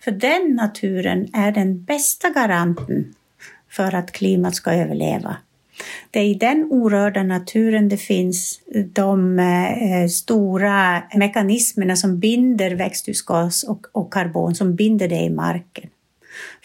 För 0.00 0.10
den 0.10 0.54
naturen 0.54 1.28
är 1.32 1.52
den 1.52 1.84
bästa 1.84 2.30
garanten 2.30 3.14
för 3.70 3.94
att 3.94 4.12
klimat 4.12 4.54
ska 4.54 4.72
överleva. 4.72 5.36
Det 6.10 6.20
är 6.20 6.24
i 6.24 6.34
den 6.34 6.68
orörda 6.70 7.22
naturen 7.22 7.88
det 7.88 7.96
finns 7.96 8.60
de 8.92 9.38
eh, 9.38 10.08
stora 10.08 11.02
mekanismerna 11.14 11.96
som 11.96 12.18
binder 12.18 12.70
växthusgas 12.70 13.62
och, 13.62 13.86
och 13.92 14.12
karbon, 14.12 14.54
som 14.54 14.74
binder 14.74 15.08
det 15.08 15.20
i 15.20 15.30
marken. 15.30 15.90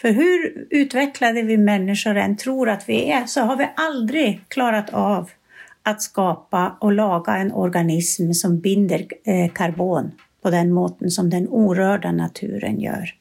För 0.00 0.10
hur 0.10 0.66
utvecklade 0.70 1.42
vi 1.42 1.56
människor 1.56 2.16
än 2.16 2.36
tror 2.36 2.68
att 2.68 2.88
vi 2.88 3.10
är 3.10 3.26
så 3.26 3.40
har 3.40 3.56
vi 3.56 3.68
aldrig 3.76 4.40
klarat 4.48 4.90
av 4.90 5.30
att 5.82 6.02
skapa 6.02 6.76
och 6.80 6.92
laga 6.92 7.36
en 7.36 7.52
organism 7.52 8.32
som 8.32 8.60
binder 8.60 9.06
eh, 9.24 9.52
karbon 9.52 10.10
på 10.42 10.50
den 10.50 10.72
måten 10.72 11.10
som 11.10 11.30
den 11.30 11.48
orörda 11.48 12.12
naturen 12.12 12.80
gör. 12.80 13.14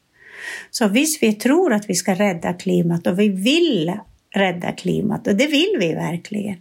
Så 0.72 0.88
visst, 0.88 1.24
vi 1.24 1.34
tror 1.34 1.74
att 1.74 1.90
vi 1.90 1.96
ska 1.96 2.14
rädda 2.14 2.54
klimat 2.54 3.08
och 3.08 3.20
vi 3.20 3.30
vill 3.30 3.94
rädda 4.36 4.72
klimat 4.72 5.28
och 5.28 5.36
det 5.36 5.48
vill 5.48 5.76
vi 5.80 5.94
verkligen. 5.94 6.58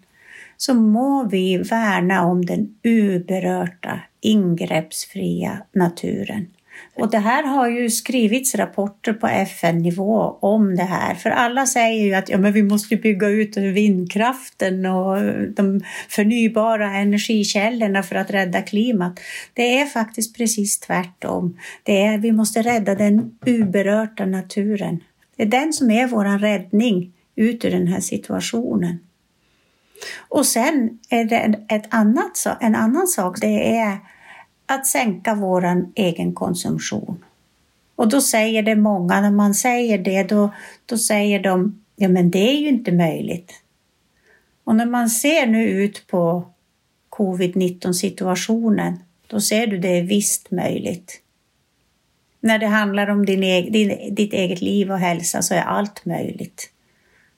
Så 0.56 0.74
må 0.74 1.24
vi 1.24 1.56
värna 1.56 2.24
om 2.24 2.44
den 2.44 2.74
uberörda, 2.82 4.00
ingreppsfria 4.20 5.58
naturen. 5.72 6.46
Och 6.94 7.10
det 7.10 7.18
här 7.18 7.42
har 7.42 7.68
ju 7.68 7.90
skrivits 7.90 8.54
rapporter 8.54 9.12
på 9.12 9.26
FN-nivå 9.26 10.38
om 10.40 10.76
det 10.76 10.82
här. 10.82 11.14
För 11.14 11.30
alla 11.30 11.66
säger 11.66 12.04
ju 12.04 12.14
att 12.14 12.28
ja, 12.28 12.38
men 12.38 12.52
vi 12.52 12.62
måste 12.62 12.96
bygga 12.96 13.28
ut 13.28 13.56
vindkraften 13.56 14.86
och 14.86 15.16
de 15.54 15.80
förnybara 16.08 16.94
energikällorna 16.94 18.02
för 18.02 18.16
att 18.16 18.30
rädda 18.30 18.62
klimat. 18.62 19.20
Det 19.52 19.80
är 19.80 19.86
faktiskt 19.86 20.36
precis 20.36 20.80
tvärtom. 20.80 21.58
Det 21.82 22.02
är, 22.02 22.18
vi 22.18 22.32
måste 22.32 22.62
rädda 22.62 22.94
den 22.94 23.38
uberörda 23.46 24.26
naturen. 24.26 25.00
Det 25.36 25.42
är 25.42 25.46
den 25.46 25.72
som 25.72 25.90
är 25.90 26.06
vår 26.06 26.38
räddning 26.38 27.12
ut 27.38 27.64
ur 27.64 27.70
den 27.70 27.86
här 27.86 28.00
situationen. 28.00 28.98
Och 30.28 30.46
sen 30.46 30.98
är 31.08 31.24
det 31.24 31.64
ett 31.68 31.86
annat, 31.88 32.46
en 32.60 32.74
annan 32.74 33.06
sak, 33.06 33.40
det 33.40 33.76
är 33.76 33.98
att 34.66 34.86
sänka 34.86 35.34
vår 35.34 35.86
egen 35.94 36.34
konsumtion. 36.34 37.24
Och 37.96 38.08
då 38.08 38.20
säger 38.20 38.62
det 38.62 38.76
många, 38.76 39.20
när 39.20 39.30
man 39.30 39.54
säger 39.54 39.98
det, 39.98 40.22
då, 40.22 40.54
då 40.86 40.98
säger 40.98 41.42
de 41.42 41.84
ja 41.96 42.08
men 42.08 42.30
det 42.30 42.50
är 42.50 42.60
ju 42.60 42.68
inte 42.68 42.92
möjligt. 42.92 43.52
Och 44.64 44.76
när 44.76 44.86
man 44.86 45.10
ser 45.10 45.46
nu 45.46 45.68
ut 45.68 46.06
på 46.06 46.48
covid-19 47.10 47.92
situationen, 47.92 48.98
då 49.26 49.40
ser 49.40 49.66
du 49.66 49.78
det 49.78 49.98
är 49.98 50.02
visst 50.02 50.50
möjligt. 50.50 51.20
När 52.40 52.58
det 52.58 52.66
handlar 52.66 53.10
om 53.10 53.26
din, 53.26 53.40
din, 53.72 54.14
ditt 54.14 54.32
eget 54.32 54.60
liv 54.60 54.90
och 54.90 54.98
hälsa 54.98 55.42
så 55.42 55.54
är 55.54 55.62
allt 55.62 56.04
möjligt. 56.04 56.70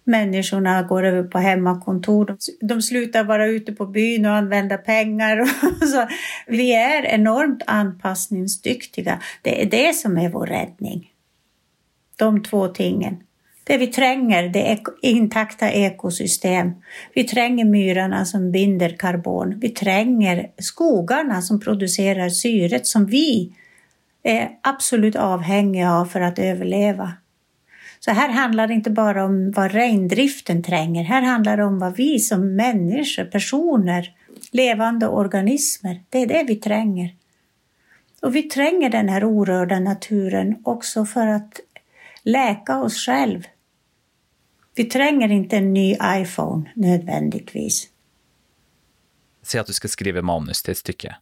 Människorna 0.05 0.83
går 0.83 1.03
över 1.03 1.23
på 1.23 1.39
hemmakontor. 1.39 2.37
De, 2.61 2.83
slutar 2.83 3.25
vara 3.25 3.47
ute 3.47 3.73
på 3.73 3.87
byn 3.87 4.27
och 4.27 4.33
använda 4.33 4.79
pengar. 4.79 5.41
Och 5.41 5.49
så. 5.89 6.09
Vi 6.47 6.75
är 6.75 7.03
enormt 7.07 7.63
anpassningsdyktiga. 7.67 9.21
Det 9.43 9.63
är 9.63 9.67
det 9.67 9.95
som 9.95 10.19
är 10.19 10.29
vår 10.29 10.47
räddning. 10.47 11.11
De 12.17 12.43
två 12.43 12.69
tingen. 12.69 13.17
Det 13.65 13.79
vi 13.79 13.87
tränger 13.87 14.49
det 14.49 14.73
är 14.73 14.81
intakta 15.03 15.71
ekosystem. 15.71 16.73
Vi 17.15 17.25
tränger 17.25 17.65
myrarna 17.65 18.25
som 18.25 18.53
binder 18.53 18.97
karbon. 18.99 19.59
Vi 19.61 19.69
tränger 19.69 20.51
skogarna 20.59 21.43
som 21.43 21.61
producerar 21.61 22.29
syret 22.29 22.87
som 22.87 23.07
vi 23.07 23.53
är 24.23 24.51
absolut 24.63 25.17
avhängiga 25.17 25.93
av 25.93 26.05
för 26.05 26.21
att 26.21 26.39
överleva. 26.39 27.13
Så 28.05 28.11
här 28.11 28.29
handlar 28.29 28.67
det 28.67 28.75
inte 28.75 28.91
bara 28.91 29.25
om 29.25 29.51
vad 29.51 29.73
regndriften 29.73 30.63
tränger, 30.63 31.05
här 31.05 31.23
handlar 31.23 31.57
det 31.57 31.65
om 31.65 31.79
vad 31.79 31.97
vi 31.97 32.19
som 32.19 32.57
människor, 32.57 33.25
personer, 33.25 34.15
levande 34.51 35.09
organismer, 35.09 36.01
det 36.09 36.19
är 36.19 36.27
det 36.27 36.45
vi 36.49 36.57
tränger. 36.57 37.15
Och 38.23 38.37
vi 38.37 38.43
tränger 38.43 38.91
den 38.91 39.09
här 39.09 39.25
orörda 39.25 39.81
naturen 39.81 40.57
också 40.65 41.07
för 41.07 41.27
att 41.27 41.61
läka 42.23 42.83
oss 42.83 43.07
själv. 43.07 43.43
Vi 44.75 44.85
tränger 44.85 45.33
inte 45.33 45.57
en 45.57 45.75
ny 45.75 45.97
iPhone 46.05 46.71
nödvändigtvis. 46.75 47.89
Säg 49.43 49.61
att 49.61 49.67
du 49.67 49.73
ska 49.73 49.89
skriva 49.89 50.23
manus 50.23 50.63
till 50.63 50.73
ett 50.73 50.79
stycke. 50.79 51.17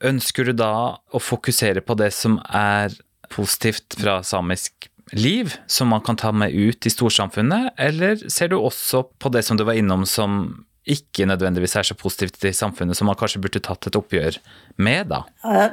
Önskar 0.00 0.44
du 0.44 0.52
då 0.52 1.02
att 1.12 1.22
fokusera 1.22 1.80
på 1.80 1.94
det 1.94 2.10
som 2.10 2.40
är 2.48 2.92
positivt 3.28 3.94
från 3.94 4.24
samisk 4.24 4.90
liv 5.12 5.54
som 5.66 5.88
man 5.88 6.00
kan 6.00 6.16
ta 6.16 6.32
med 6.32 6.50
ut 6.50 6.86
i 6.86 6.90
storsamfunnet, 6.90 7.74
eller 7.76 8.16
ser 8.16 8.48
du 8.48 8.56
också 8.56 9.02
på 9.02 9.28
det 9.28 9.42
som 9.42 9.56
du 9.56 9.64
var 9.64 9.72
innom 9.72 10.06
som 10.06 10.64
inte 10.88 11.26
nödvändigtvis 11.26 11.76
är 11.76 11.82
så 11.82 11.94
positivt 11.94 12.44
i 12.44 12.52
samfundet 12.52 12.96
som 12.96 13.06
man 13.06 13.16
kanske 13.16 13.38
borde 13.38 13.60
tagit 13.60 13.86
ett 13.86 13.94
uppgör 13.94 14.34
med? 14.76 15.06
då? 15.06 15.26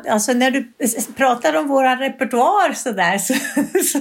Alltså 0.09 0.33
när 0.33 0.51
du 0.51 0.67
pratar 1.17 1.55
om 1.55 1.67
vår 1.67 1.97
repertoar 1.97 2.73
så, 2.73 2.91
där, 2.91 3.17
så, 3.17 3.33
så, 3.83 3.99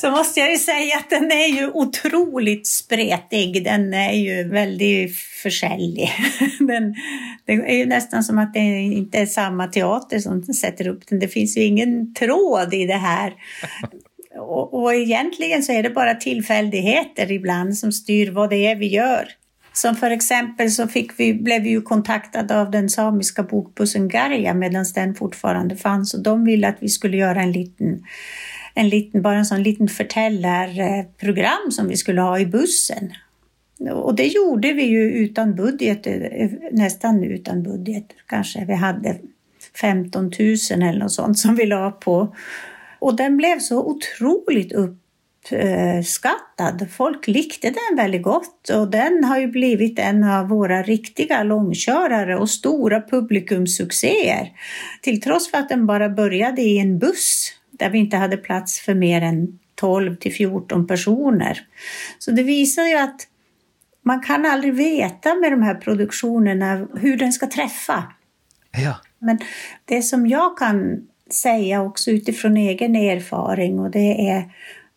så, 0.00 0.10
måste 0.10 0.40
jag 0.40 0.50
ju 0.50 0.58
säga 0.58 0.96
att 0.96 1.10
den 1.10 1.32
är 1.32 1.46
ju 1.46 1.70
otroligt 1.70 2.66
spretig. 2.66 3.64
Den 3.64 3.94
är 3.94 4.12
ju 4.12 4.48
väldigt 4.48 5.18
försäljlig. 5.42 6.12
Den, 6.58 6.94
det 7.44 7.52
är 7.52 7.76
ju 7.76 7.86
nästan 7.86 8.24
som 8.24 8.38
att 8.38 8.54
det 8.54 8.80
inte 8.80 9.18
är 9.18 9.26
samma 9.26 9.66
teater 9.66 10.18
som 10.18 10.42
sätter 10.42 10.88
upp 10.88 11.06
den. 11.08 11.18
Det 11.18 11.28
finns 11.28 11.56
ju 11.56 11.62
ingen 11.62 12.14
tråd 12.14 12.74
i 12.74 12.86
det 12.86 12.96
här. 12.96 13.34
Och, 14.38 14.82
och 14.82 14.94
egentligen 14.94 15.62
så 15.62 15.72
är 15.72 15.82
det 15.82 15.90
bara 15.90 16.14
tillfälligheter 16.14 17.32
ibland 17.32 17.78
som 17.78 17.92
styr 17.92 18.30
vad 18.30 18.50
det 18.50 18.66
är 18.66 18.76
vi 18.76 18.86
gör. 18.86 19.28
Som 19.72 19.96
för 19.96 20.10
exempel 20.10 20.70
så 20.70 20.88
fick 20.88 21.20
vi, 21.20 21.34
blev 21.34 21.62
vi 21.62 21.68
ju 21.68 21.82
kontaktade 21.82 22.60
av 22.60 22.70
den 22.70 22.88
samiska 22.88 23.42
bokbussen 23.42 24.08
Garja 24.08 24.54
medan 24.54 24.84
den 24.94 25.14
fortfarande 25.14 25.76
fanns 25.76 26.14
och 26.14 26.22
de 26.22 26.44
ville 26.44 26.68
att 26.68 26.76
vi 26.80 26.88
skulle 26.88 27.16
göra 27.16 27.42
en 27.42 27.52
liten, 27.52 28.04
en 28.74 28.88
liten, 28.88 29.22
bara 29.22 29.38
en 29.38 29.44
sån 29.44 29.62
liten 29.62 29.88
förtällarprogram 29.88 31.70
som 31.70 31.88
vi 31.88 31.96
skulle 31.96 32.20
ha 32.20 32.38
i 32.38 32.46
bussen. 32.46 33.12
Och 33.92 34.14
det 34.14 34.26
gjorde 34.26 34.72
vi 34.72 34.82
ju 34.82 35.02
utan 35.12 35.54
budget, 35.54 36.06
nästan 36.72 37.24
utan 37.24 37.62
budget. 37.62 38.06
Kanske 38.26 38.64
vi 38.64 38.74
hade 38.74 39.16
15 39.80 40.24
000 40.24 40.32
eller 40.70 40.98
något 40.98 41.12
sånt 41.12 41.38
som 41.38 41.56
vi 41.56 41.66
la 41.66 41.90
på 41.90 42.34
och 43.04 43.16
den 43.16 43.36
blev 43.36 43.58
så 43.58 43.84
otroligt 43.84 44.72
uppskattad. 44.72 46.86
Folk 46.96 47.26
likte 47.26 47.70
den 47.70 47.96
väldigt 47.96 48.22
gott 48.22 48.68
och 48.68 48.90
den 48.90 49.24
har 49.24 49.38
ju 49.38 49.46
blivit 49.46 49.98
en 49.98 50.24
av 50.24 50.48
våra 50.48 50.82
riktiga 50.82 51.42
långkörare 51.42 52.36
och 52.36 52.50
stora 52.50 53.00
publikumsuccéer. 53.00 54.52
Till 55.02 55.20
trots 55.20 55.50
för 55.50 55.58
att 55.58 55.68
den 55.68 55.86
bara 55.86 56.08
började 56.08 56.62
i 56.62 56.78
en 56.78 56.98
buss 56.98 57.52
där 57.70 57.90
vi 57.90 57.98
inte 57.98 58.16
hade 58.16 58.36
plats 58.36 58.80
för 58.80 58.94
mer 58.94 59.22
än 59.22 59.58
12 59.74 60.16
till 60.16 60.34
14 60.34 60.86
personer. 60.86 61.66
Så 62.18 62.30
det 62.30 62.42
visar 62.42 62.84
ju 62.84 62.96
att 62.96 63.20
man 64.02 64.20
kan 64.20 64.46
aldrig 64.46 64.74
veta 64.74 65.34
med 65.34 65.52
de 65.52 65.62
här 65.62 65.74
produktionerna 65.74 66.86
hur 66.94 67.16
den 67.16 67.32
ska 67.32 67.46
träffa. 67.46 68.04
Ja. 68.84 68.96
Men 69.18 69.38
det 69.84 70.02
som 70.02 70.26
jag 70.26 70.58
kan 70.58 71.06
säga 71.30 71.82
också 71.82 72.10
utifrån 72.10 72.56
egen 72.56 72.96
erfaring 72.96 73.78
och 73.78 73.90
det 73.90 74.28
är 74.28 74.44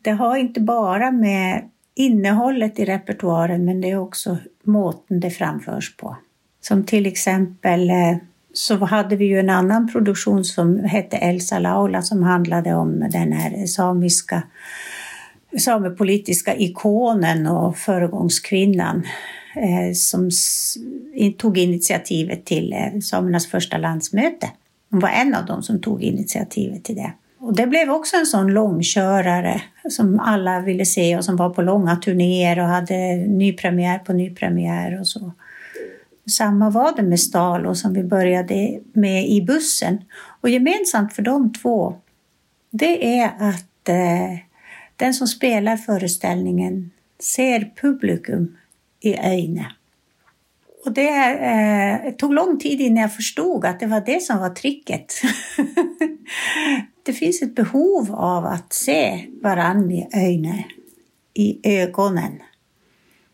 det 0.02 0.12
har 0.12 0.38
inte 0.38 0.62
bara 0.62 1.12
med 1.12 1.70
innehållet 1.96 2.80
i 2.80 2.86
repertoaren 2.86 3.66
men 3.66 3.82
det 3.82 3.92
är 3.92 3.98
också 3.98 4.38
måten 4.64 5.20
det 5.20 5.30
framförs 5.30 5.98
på. 5.98 6.18
Som 6.62 6.84
till 6.84 7.06
exempel 7.06 7.90
eh, 7.90 8.18
så 8.54 8.78
hade 8.78 9.16
vi 9.16 9.26
ju 9.26 9.40
en 9.40 9.50
annan 9.50 9.92
produktion 9.92 10.46
som 10.46 10.80
hette 10.80 11.18
Elsa 11.18 11.60
Laula 11.60 12.02
som 12.02 12.24
handlade 12.24 12.74
om 12.74 13.00
den 13.00 13.32
här 13.32 13.66
samiska 13.66 14.44
samepolitiska 15.58 16.56
ikonen 16.56 17.48
och 17.48 17.78
föregångskvinnan 17.78 19.04
eh, 19.56 19.94
som 19.94 20.30
tog 21.38 21.58
initiativet 21.58 22.46
till 22.46 22.74
eh, 22.74 23.00
samernas 23.00 23.48
första 23.48 23.78
landsmöte. 23.78 24.50
Hon 24.90 25.00
var 25.00 25.10
en 25.10 25.36
av 25.36 25.46
dem 25.46 25.64
som 25.64 25.82
tog 25.82 26.04
initiativet 26.04 26.84
till 26.84 26.96
det. 26.96 27.14
Och 27.40 27.56
det 27.56 27.68
blev 27.68 27.90
också 27.90 28.18
en 28.18 28.26
sån 28.26 28.48
långkörare 28.48 29.62
som 29.90 30.20
alla 30.20 30.60
ville 30.60 30.86
se 30.86 31.18
och 31.18 31.26
som 31.26 31.36
var 31.36 31.50
på 31.50 31.62
långa 31.62 31.96
turnéer 31.96 32.60
och 32.60 32.66
hade 32.66 33.16
nypremiär 33.16 34.00
på 34.00 34.14
nypremiär 34.14 35.00
och 35.00 35.08
så. 35.08 35.32
Samma 36.30 36.70
var 36.70 36.96
det 36.96 37.04
med 37.04 37.20
Stalo 37.20 37.76
som 37.76 37.94
vi 37.94 38.04
började 38.04 38.80
med 38.94 39.30
i 39.30 39.42
bussen. 39.42 39.98
Och 40.42 40.50
gemensamt 40.50 41.14
för 41.14 41.22
de 41.22 41.54
två, 41.54 41.96
det 42.70 43.20
är 43.20 43.26
att 43.40 43.90
eh, 43.90 44.40
den 44.96 45.14
som 45.14 45.28
spelar 45.28 45.78
föreställningen 45.78 46.92
ser 47.20 47.72
publikum 47.82 48.58
i 49.00 49.18
ögonen. 49.18 49.72
Och 50.88 50.94
det 50.94 51.10
eh, 51.10 52.12
tog 52.12 52.34
lång 52.34 52.60
tid 52.60 52.82
innan 52.82 53.02
jag 53.02 53.16
förstod 53.16 53.66
att 53.66 53.80
det 53.80 53.88
var 53.88 54.02
det 54.02 54.22
som 54.22 54.40
var 54.40 54.50
tricket. 54.50 55.14
det 57.04 57.14
finns 57.14 57.42
ett 57.42 57.56
behov 57.56 58.16
av 58.16 58.46
att 58.46 58.74
se 58.74 59.26
varann 59.42 59.92
i 59.92 60.08
ögonen, 60.14 60.64
i 61.34 61.60
ögonen 61.64 62.42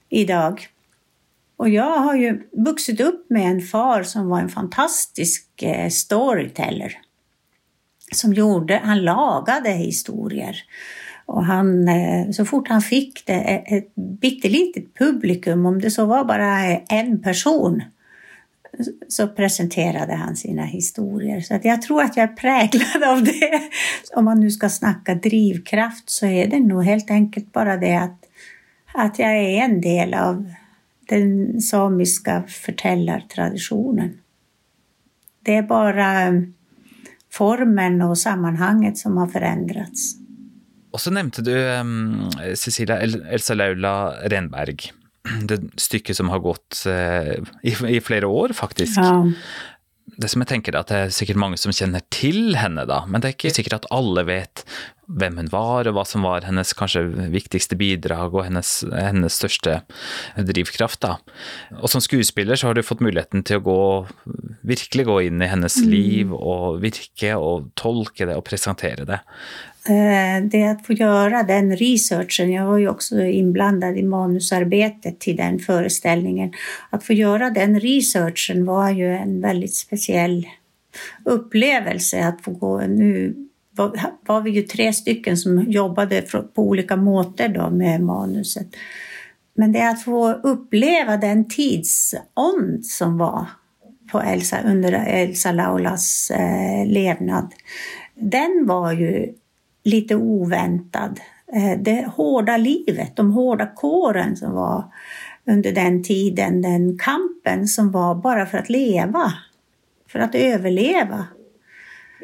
idag. 0.10 0.67
Och 1.57 1.69
jag 1.69 2.00
har 2.00 2.15
ju 2.15 2.50
vuxit 2.51 3.01
upp 3.01 3.29
med 3.29 3.51
en 3.51 3.62
far 3.62 4.03
som 4.03 4.29
var 4.29 4.39
en 4.39 4.50
fantastisk 4.50 5.63
eh, 5.63 5.89
storyteller. 5.89 7.00
Som 8.12 8.33
gjorde, 8.33 8.81
han 8.83 9.03
lagade 9.03 9.69
historier. 9.69 10.63
Och 11.25 11.46
han, 11.46 11.88
eh, 11.88 12.30
så 12.32 12.46
fort 12.46 12.68
han 12.68 12.82
fick 12.82 13.25
det, 13.25 13.63
ett 13.65 13.96
bitterlitet 13.96 14.94
publikum, 14.94 15.65
om 15.65 15.82
det 15.82 15.92
så 15.92 16.06
var 16.06 16.25
bara 16.25 16.77
en 16.77 17.22
person, 17.22 17.84
så 19.08 19.27
presenterade 19.27 20.13
han 20.13 20.36
sina 20.36 20.65
historier. 20.65 21.42
Så 21.42 21.56
att 21.56 21.65
jag 21.65 21.82
tror 21.82 22.01
att 22.01 22.18
jag 22.18 22.30
är 22.30 22.36
präglad 22.36 23.03
av 23.03 23.24
det. 23.24 23.62
Om 24.15 24.25
man 24.25 24.39
nu 24.39 24.51
ska 24.51 24.70
snacka 24.70 25.15
drivkraft 25.15 26.10
så 26.10 26.25
är 26.25 26.48
det 26.48 26.60
nog 26.60 26.84
helt 26.84 27.12
enkelt 27.12 27.51
bara 27.51 27.77
det 27.77 27.96
att, 27.96 28.25
att 28.94 29.20
jag 29.20 29.38
är 29.38 29.63
en 29.63 29.82
del 29.82 30.13
av 30.13 30.53
den 31.10 31.62
samiska 31.62 32.44
förtällartraditionen. 32.48 34.18
Det 35.39 35.56
är 35.56 35.63
bara 35.63 36.42
formen 37.32 38.01
och 38.01 38.18
sammanhanget 38.18 38.98
som 38.98 39.18
har 39.18 39.27
förändrats. 39.27 40.23
Och 40.94 41.02
så 41.02 41.12
nämnde 41.12 41.42
du 41.42 41.56
um, 41.68 42.30
Cecilia 42.56 43.00
Elsa 43.02 43.54
Laula 43.54 44.14
Renberg. 44.30 44.92
Det 45.42 45.58
stykket 45.82 46.18
som 46.18 46.30
har 46.30 46.40
gått 46.40 46.84
uh, 46.86 47.34
i, 47.64 47.74
i, 47.96 48.02
flera 48.02 48.28
år, 48.28 48.54
faktiskt. 48.54 48.98
Ja. 49.02 49.24
Det 50.20 50.30
som 50.30 50.44
jeg 50.44 50.52
tenker 50.52 50.76
at 50.78 50.92
Det 50.92 50.98
er 51.00 51.14
sikkert 51.16 51.40
mange 51.42 51.58
som 51.58 51.74
kjenner 51.74 52.04
til 52.14 52.58
henne, 52.60 52.84
da, 52.86 53.06
men 53.08 53.24
det 53.24 53.32
er 53.32 53.38
ikke 53.38 53.54
sikkert 53.56 53.80
at 53.80 53.90
alle 53.96 54.26
vet 54.28 54.66
hvem 55.10 55.40
hun 55.42 55.50
var, 55.52 55.88
og 55.90 55.98
hva 55.98 56.04
som 56.08 56.24
var 56.28 56.46
hennes 56.46 56.76
kanskje 56.78 57.02
viktigste 57.34 57.76
bidrag 57.80 58.36
og 58.36 58.46
hennes, 58.46 58.72
hennes 58.94 59.36
største 59.42 59.80
drivkraft. 60.38 61.02
da. 61.02 61.18
Og 61.82 61.90
som 61.92 62.04
skuespiller 62.04 62.60
så 62.60 62.70
har 62.70 62.78
du 62.78 62.86
fått 62.86 63.04
muligheten 63.04 63.44
til 63.48 63.60
å 63.60 63.66
gå, 63.66 63.82
virkelig 64.62 65.10
gå 65.10 65.20
inn 65.28 65.42
i 65.42 65.50
hennes 65.50 65.82
mm. 65.82 65.90
liv 65.90 66.38
og 66.38 66.80
virke 66.84 67.34
og 67.40 67.72
tolke 67.80 68.30
det 68.30 68.38
og 68.38 68.46
presentere 68.48 69.08
det. 69.10 69.24
Eh, 69.90 70.44
det 70.44 70.63
att 70.63 70.86
få 70.86 70.94
göra 70.94 71.44
den 71.44 71.75
researchen, 71.75 72.52
jag 72.52 72.66
var 72.66 72.78
ju 72.78 72.90
också 72.90 73.22
inblandad 73.22 73.98
i 73.98 74.04
manusarbetet 74.04 75.20
till 75.20 75.36
den 75.36 75.60
föreställningen. 75.60 76.54
Att 76.90 77.04
få 77.04 77.13
göra 77.13 77.50
den 77.50 77.80
researchen 77.80 78.66
var 78.66 78.90
ju 78.90 79.16
en 79.16 79.42
väldigt 79.42 79.75
speciell 79.75 80.48
upplevelse 81.25 82.28
att 82.28 82.42
få 82.42 82.52
gå. 82.52 82.80
Nu 82.80 83.36
var 84.25 84.42
vi 84.42 84.52
ju 84.52 84.62
tre 84.62 84.94
stycken 84.94 85.38
som 85.38 85.72
jobbade 85.72 86.22
på 86.22 86.62
olika 86.62 86.96
måter 86.96 87.50
då 87.50 87.70
med 87.70 88.02
manuset. 88.02 88.68
Men 89.56 89.72
det 89.72 89.90
att 89.90 90.04
få 90.04 90.32
uppleva 90.32 91.18
den 91.18 91.50
tidsånd 91.50 92.86
som 92.86 93.18
var 93.18 93.46
på 94.12 94.22
Elsa, 94.22 94.58
under 94.66 94.92
Elsa 95.08 95.52
Laulas 95.52 96.32
eh, 96.32 96.88
levnad, 96.88 97.54
den 98.16 98.66
var 98.68 98.92
ju 98.92 99.34
lite 99.84 100.16
oväntad. 100.16 101.20
Eh, 101.54 101.79
det 101.81 102.05
hårda 102.16 102.57
livet, 102.57 103.16
de 103.16 103.31
hårda 103.31 103.66
kåren 103.66 104.36
som 104.36 104.51
var 104.53 104.86
under 105.46 105.72
den 105.72 106.03
tiden, 106.03 106.62
den 106.62 106.98
kampen 106.98 107.68
som 107.68 107.92
var 107.92 108.16
bara 108.16 108.46
för 108.46 108.57
att 108.57 108.70
leva, 108.70 109.34
för 110.07 110.20
att 110.20 110.36
överleva. 110.36 111.27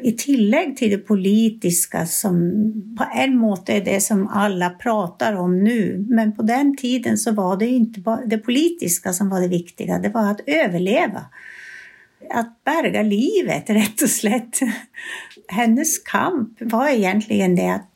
I 0.02 0.12
tillägg 0.12 0.76
till 0.76 0.90
det 0.90 0.98
politiska 0.98 2.06
som 2.06 2.52
på 2.98 3.04
en 3.14 3.36
måte 3.36 3.72
är 3.72 3.84
det 3.84 4.00
som 4.00 4.28
alla 4.28 4.70
pratar 4.70 5.34
om 5.34 5.64
nu. 5.64 6.06
Men 6.08 6.36
på 6.36 6.42
den 6.42 6.76
tiden 6.76 7.18
så 7.18 7.32
var 7.32 7.56
det 7.56 7.66
inte 7.66 8.00
bara 8.00 8.26
det 8.26 8.38
politiska 8.38 9.12
som 9.12 9.28
var 9.28 9.40
det 9.40 9.48
viktiga, 9.48 9.98
det 9.98 10.08
var 10.08 10.30
att 10.30 10.40
överleva. 10.46 11.24
Att 12.32 12.64
berga 12.64 13.02
livet 13.02 13.70
rätt 13.70 14.02
och 14.02 14.10
slätt 14.10 14.58
hennes 15.48 15.98
kamp 15.98 16.58
var 16.60 16.88
egentligen 16.88 17.56
det 17.56 17.68
att, 17.68 17.88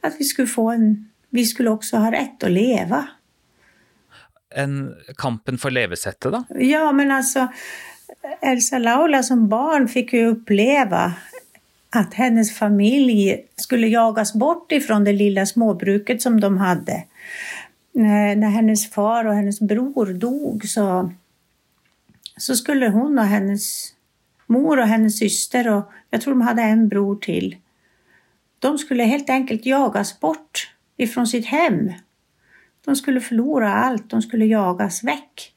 att 0.00 0.14
vi 0.18 0.24
skulle 0.24 0.48
få 0.48 0.70
en, 0.70 1.10
vi 1.30 1.44
skulle 1.44 1.70
också 1.70 1.96
ha 1.96 2.12
rätt 2.12 2.42
att 2.42 2.50
leva. 2.50 3.08
En 4.54 4.94
kampen 5.16 5.58
för 5.58 5.70
levesättet 5.70 6.32
då? 6.32 6.44
Ja, 6.48 6.92
men 6.92 7.10
alltså 7.10 7.48
Elsa 8.40 8.78
Laula 8.78 9.22
som 9.22 9.48
barn 9.48 9.88
fick 9.88 10.12
ju 10.12 10.26
uppleva 10.26 11.12
att 11.90 12.14
hennes 12.14 12.54
familj 12.54 13.44
skulle 13.56 13.86
jagas 13.86 14.34
bort 14.34 14.72
ifrån 14.72 15.04
det 15.04 15.12
lilla 15.12 15.46
småbruket 15.46 16.22
som 16.22 16.40
de 16.40 16.58
hade. 16.58 17.04
När 17.92 18.48
hennes 18.48 18.90
far 18.90 19.24
och 19.24 19.34
hennes 19.34 19.60
bror 19.60 20.06
dog 20.06 20.68
så, 20.68 21.12
så 22.38 22.56
skulle 22.56 22.88
hon 22.88 23.18
och 23.18 23.24
hennes 23.24 23.92
mor 24.46 24.78
och 24.78 24.86
hennes 24.86 25.18
syster 25.18 25.68
och 25.74 25.90
jag 26.10 26.20
tror 26.20 26.34
de 26.34 26.40
hade 26.40 26.62
en 26.62 26.88
bror 26.88 27.16
till. 27.16 27.56
De 28.58 28.78
skulle 28.78 29.02
helt 29.02 29.30
enkelt 29.30 29.66
jagas 29.66 30.20
bort 30.20 30.74
ifrån 30.96 31.26
sitt 31.26 31.46
hem. 31.46 31.92
De 32.84 32.96
skulle 32.96 33.20
förlora 33.20 33.74
allt, 33.74 34.10
de 34.10 34.22
skulle 34.22 34.46
jagas 34.46 35.04
väck. 35.04 35.52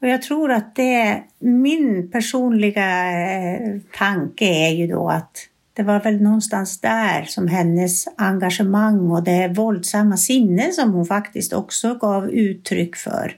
Och 0.00 0.08
jag 0.08 0.22
tror 0.22 0.52
att 0.52 0.74
det, 0.74 1.22
min 1.38 2.10
personliga 2.10 3.12
eh, 3.12 3.80
tanke 3.98 4.44
är 4.44 4.70
ju 4.70 4.86
då 4.86 5.08
att 5.08 5.48
det 5.74 5.82
var 5.82 6.00
väl 6.00 6.22
någonstans 6.22 6.80
där 6.80 7.22
som 7.22 7.48
hennes 7.48 8.04
engagemang 8.16 9.10
och 9.10 9.24
det 9.24 9.48
våldsamma 9.48 10.16
sinne 10.16 10.72
som 10.72 10.92
hon 10.92 11.06
faktiskt 11.06 11.52
också 11.52 11.94
gav 11.94 12.30
uttryck 12.30 12.96
för 12.96 13.36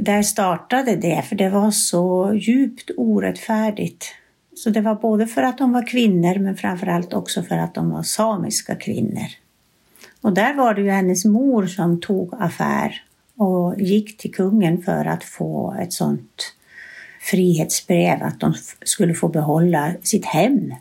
där 0.00 0.22
startade 0.22 0.96
det, 0.96 1.22
för 1.28 1.36
det 1.36 1.48
var 1.48 1.70
så 1.70 2.34
djupt 2.34 2.90
orättfärdigt. 2.96 4.04
Så 4.56 4.70
det 4.70 4.80
var 4.80 4.94
både 4.94 5.26
för 5.26 5.42
att 5.42 5.58
de 5.58 5.72
var 5.72 5.86
kvinnor, 5.86 6.38
men 6.38 6.56
framförallt 6.56 7.12
också 7.12 7.42
för 7.42 7.58
att 7.58 7.74
de 7.74 7.90
var 7.90 8.02
samiska 8.02 8.74
kvinnor. 8.74 9.26
Och 10.20 10.32
där 10.32 10.54
var 10.54 10.74
det 10.74 10.82
ju 10.82 10.90
hennes 10.90 11.24
mor 11.24 11.66
som 11.66 12.00
tog 12.00 12.34
affär 12.38 13.02
och 13.36 13.80
gick 13.80 14.16
till 14.16 14.34
kungen 14.34 14.82
för 14.82 15.04
att 15.04 15.24
få 15.24 15.76
ett 15.80 15.92
sånt 15.92 16.54
frihetsbrev, 17.20 18.22
att 18.22 18.40
de 18.40 18.54
skulle 18.84 19.14
få 19.14 19.28
behålla 19.28 19.92
sitt 20.02 20.24
hem. 20.24 20.74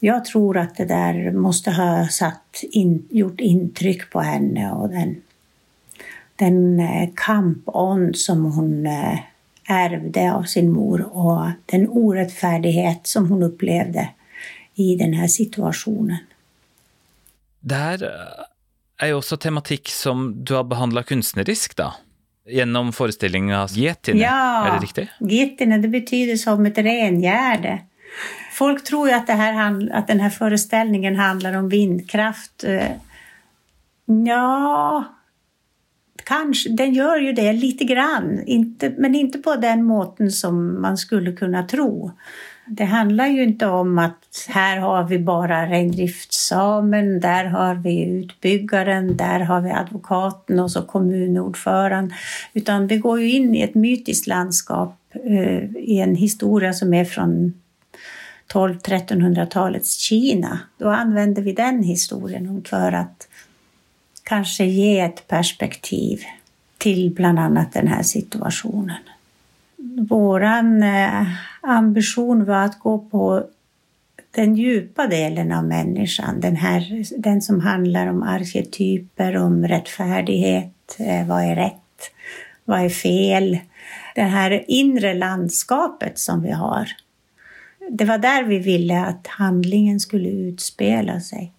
Jag 0.00 0.24
tror 0.24 0.56
att 0.56 0.76
det 0.76 0.84
där 0.84 1.32
måste 1.32 1.70
ha 1.70 2.08
satt 2.08 2.60
in, 2.62 3.06
gjort 3.10 3.40
intryck 3.40 4.10
på 4.10 4.20
henne 4.20 4.72
och 4.72 4.88
den 4.88 5.16
den 6.36 6.80
eh, 6.80 7.08
kampond 7.16 8.16
som 8.16 8.44
hon 8.44 8.86
eh, 8.86 9.18
ärvde 9.68 10.32
av 10.32 10.42
sin 10.42 10.70
mor 10.70 11.16
och 11.16 11.50
den 11.66 11.88
orättfärdighet 11.88 13.06
som 13.06 13.28
hon 13.28 13.42
upplevde 13.42 14.08
i 14.74 14.96
den 14.96 15.12
här 15.12 15.26
situationen. 15.26 16.16
Det 17.60 17.74
här 17.74 18.02
eh, 18.02 19.04
är 19.04 19.06
ju 19.06 19.14
också 19.14 19.36
tematik 19.36 19.88
som 19.88 20.44
du 20.44 20.54
har 20.54 20.64
behandlat 20.64 21.08
konstnärligt 21.08 21.76
då? 21.76 21.94
Genom 22.46 22.92
föreställningen 22.92 23.66
Getine, 23.70 24.20
ja, 24.20 24.66
är 24.66 24.74
det 24.74 24.82
riktigt? 24.82 25.08
Getine, 25.20 25.78
det 25.78 25.88
betyder 25.88 26.36
som 26.36 26.66
ett 26.66 26.78
rengärde. 26.78 27.78
Folk 28.52 28.84
tror 28.84 29.08
ju 29.08 29.14
att, 29.14 29.26
det 29.26 29.32
här, 29.32 29.90
att 29.92 30.06
den 30.06 30.20
här 30.20 30.30
föreställningen 30.30 31.16
handlar 31.16 31.56
om 31.56 31.68
vindkraft. 31.68 32.64
Ja, 34.26 35.04
Kanske, 36.24 36.68
den 36.68 36.94
gör 36.94 37.16
ju 37.16 37.32
det 37.32 37.52
lite 37.52 37.84
grann, 37.84 38.42
inte, 38.46 38.94
men 38.98 39.14
inte 39.14 39.38
på 39.38 39.56
den 39.56 39.84
måten 39.84 40.32
som 40.32 40.82
man 40.82 40.96
skulle 40.96 41.32
kunna 41.32 41.62
tro. 41.62 42.10
Det 42.66 42.84
handlar 42.84 43.26
ju 43.26 43.42
inte 43.42 43.66
om 43.66 43.98
att 43.98 44.46
här 44.48 44.78
har 44.78 45.04
vi 45.04 45.18
bara 45.18 45.66
rendriftssamen, 45.70 47.20
där 47.20 47.44
har 47.44 47.74
vi 47.74 48.04
utbyggaren, 48.04 49.16
där 49.16 49.40
har 49.40 49.60
vi 49.60 49.70
advokaten 49.70 50.60
och 50.60 50.70
så 50.70 50.82
kommunordföranden. 50.82 52.16
Utan 52.52 52.86
vi 52.86 52.96
går 52.96 53.20
ju 53.20 53.30
in 53.30 53.54
i 53.54 53.60
ett 53.60 53.74
mytiskt 53.74 54.26
landskap, 54.26 54.96
eh, 55.12 55.76
i 55.76 56.00
en 56.00 56.14
historia 56.14 56.72
som 56.72 56.94
är 56.94 57.04
från 57.04 57.54
1200-1300-talets 58.52 59.98
Kina. 59.98 60.58
Då 60.78 60.88
använder 60.88 61.42
vi 61.42 61.52
den 61.52 61.82
historien 61.82 62.64
för 62.68 62.92
att 62.92 63.28
kanske 64.24 64.64
ge 64.64 65.00
ett 65.00 65.28
perspektiv 65.28 66.22
till 66.78 67.10
bland 67.14 67.38
annat 67.38 67.72
den 67.72 67.88
här 67.88 68.02
situationen. 68.02 69.02
Vår 70.08 70.42
eh, 70.42 71.26
ambition 71.60 72.44
var 72.44 72.64
att 72.64 72.78
gå 72.78 72.98
på 72.98 73.46
den 74.30 74.56
djupa 74.56 75.06
delen 75.06 75.52
av 75.52 75.64
människan, 75.64 76.40
den, 76.40 76.56
här, 76.56 77.04
den 77.18 77.42
som 77.42 77.60
handlar 77.60 78.06
om 78.06 78.22
arketyper, 78.22 79.36
om 79.36 79.68
rättfärdighet, 79.68 80.96
eh, 80.98 81.26
vad 81.26 81.44
är 81.44 81.56
rätt, 81.56 82.10
vad 82.64 82.80
är 82.84 82.88
fel? 82.88 83.58
Det 84.14 84.22
här 84.22 84.64
inre 84.68 85.14
landskapet 85.14 86.18
som 86.18 86.42
vi 86.42 86.50
har. 86.50 86.88
Det 87.90 88.04
var 88.04 88.18
där 88.18 88.44
vi 88.44 88.58
ville 88.58 89.04
att 89.04 89.26
handlingen 89.26 90.00
skulle 90.00 90.28
utspela 90.28 91.20
sig. 91.20 91.52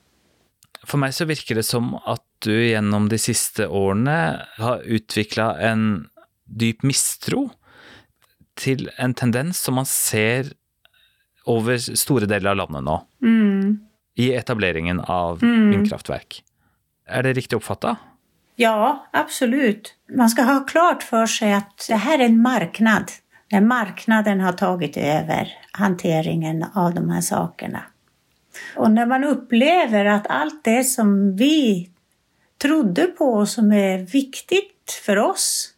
För 0.83 0.97
mig 0.97 1.13
så 1.13 1.25
verkar 1.25 1.55
det 1.55 1.63
som 1.63 1.95
att 1.95 2.24
du 2.45 2.67
genom 2.67 3.09
de 3.09 3.17
sista 3.17 3.69
åren 3.69 4.07
har 4.57 4.81
utvecklat 4.85 5.57
en 5.59 6.07
djup 6.59 6.83
misstro 6.83 7.49
till 8.53 8.89
en 8.97 9.13
tendens 9.13 9.59
som 9.59 9.75
man 9.75 9.85
ser 9.85 10.45
över 11.47 11.77
stora 11.77 12.25
delar 12.25 12.51
av 12.51 12.57
landet 12.57 12.83
nu. 12.83 13.27
Mm. 13.27 13.79
I 14.15 14.33
etableringen 14.33 14.99
av 14.99 15.43
mm. 15.43 15.71
vindkraftverk. 15.71 16.43
Är 17.07 17.23
det 17.23 17.33
riktigt 17.33 17.53
uppfattat? 17.53 17.97
Ja, 18.55 19.07
absolut. 19.13 19.93
Man 20.17 20.29
ska 20.29 20.41
ha 20.41 20.65
klart 20.65 21.03
för 21.03 21.25
sig 21.25 21.53
att 21.53 21.85
det 21.89 21.95
här 21.95 22.19
är 22.19 22.25
en 22.25 22.41
marknad. 22.41 23.11
Där 23.49 23.61
marknaden 23.61 24.39
har 24.39 24.53
tagit 24.53 24.97
över 24.97 25.47
hanteringen 25.71 26.65
av 26.73 26.93
de 26.93 27.09
här 27.09 27.21
sakerna. 27.21 27.83
Och 28.75 28.91
när 28.91 29.05
man 29.05 29.23
upplever 29.23 30.05
att 30.05 30.27
allt 30.27 30.63
det 30.63 30.83
som 30.83 31.35
vi 31.35 31.89
trodde 32.65 33.05
på 33.05 33.25
och 33.25 33.49
som 33.49 33.71
är 33.71 33.97
viktigt 33.97 34.91
för 35.05 35.17
oss 35.17 35.73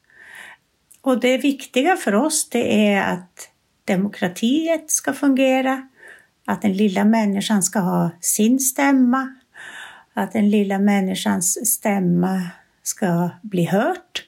och 1.02 1.20
det 1.20 1.38
viktiga 1.38 1.96
för 1.96 2.16
oss 2.16 2.50
det 2.50 2.94
är 2.94 3.14
att 3.14 3.50
demokratiet 3.86 4.92
ska 4.92 5.14
fungera, 5.14 5.88
att 6.46 6.62
den 6.62 6.74
lilla 6.74 7.06
människan 7.06 7.64
ska 7.64 7.80
ha 7.80 8.10
sin 8.22 8.60
stämma, 8.60 9.36
att 10.14 10.32
den 10.34 10.50
lilla 10.50 10.80
människans 10.80 11.74
stämma 11.74 12.42
ska 12.84 13.30
bli 13.42 13.66
hört 13.66 14.24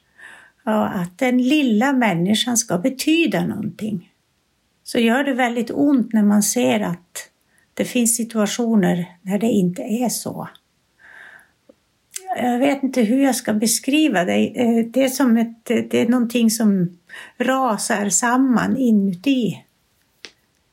och 0.66 0.96
att 0.96 1.18
den 1.18 1.38
lilla 1.38 1.94
människan 1.94 2.58
ska 2.58 2.78
betyda 2.78 3.46
någonting. 3.46 4.12
Så 4.84 5.00
gör 5.00 5.24
det 5.24 5.34
väldigt 5.34 5.72
ont 5.72 6.14
när 6.14 6.24
man 6.24 6.44
ser 6.44 6.80
att 6.80 7.30
det 7.74 7.86
finns 7.86 8.16
situationer 8.16 9.18
när 9.22 9.40
det 9.40 9.48
inte 9.48 9.82
är 9.82 10.10
så. 10.10 10.50
Jag 12.42 12.60
vet 12.60 12.84
inte 12.84 13.02
hur 13.02 13.24
jag 13.24 13.36
ska 13.36 13.54
beskriva 13.54 14.26
det. 14.26 14.62
Eh, 14.62 14.86
det 14.86 15.04
är 15.04 15.10
som 15.10 15.38
ett, 15.38 15.66
det 15.66 15.94
är 15.94 16.08
någonting 16.08 16.52
som 16.52 16.98
rasar 17.38 18.10
samman 18.10 18.78
inuti 18.78 19.64